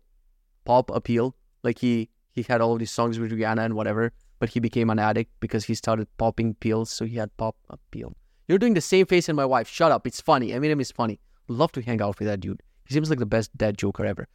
[0.66, 1.34] pop appeal.
[1.62, 4.98] Like he he had all these songs with Rihanna and whatever, but he became an
[4.98, 8.14] addict because he started popping pills, so he had pop appeal.
[8.46, 9.68] You're doing the same face in my wife.
[9.68, 10.06] Shut up.
[10.06, 10.50] It's funny.
[10.50, 11.18] Eminem is funny.
[11.48, 12.62] Love to hang out with that dude.
[12.84, 14.28] He seems like the best dad joker ever.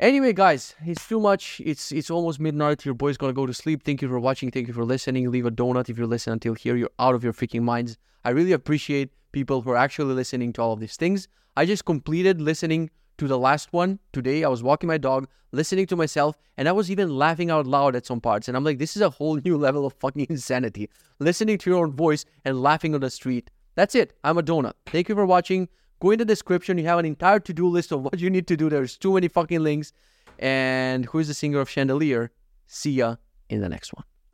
[0.00, 1.62] Anyway, guys, it's too much.
[1.64, 2.84] It's it's almost midnight.
[2.84, 3.84] Your boy's gonna go to sleep.
[3.84, 4.50] Thank you for watching.
[4.50, 5.30] Thank you for listening.
[5.30, 6.74] Leave a donut if you're listening until here.
[6.74, 7.98] You're out of your freaking minds.
[8.24, 11.28] I really appreciate people who are actually listening to all of these things.
[11.56, 14.44] I just completed listening to the last one today.
[14.44, 17.96] I was walking my dog, listening to myself, and I was even laughing out loud
[17.96, 18.48] at some parts.
[18.48, 20.88] And I'm like, this is a whole new level of fucking insanity.
[21.18, 23.50] Listening to your own voice and laughing on the street.
[23.74, 24.14] That's it.
[24.22, 24.74] I'm a donut.
[24.86, 25.68] Thank you for watching.
[26.00, 26.78] Go in the description.
[26.78, 28.68] You have an entire to do list of what you need to do.
[28.68, 29.92] There's too many fucking links.
[30.38, 32.30] And who's the singer of Chandelier?
[32.66, 33.16] See ya
[33.48, 34.04] in the next one.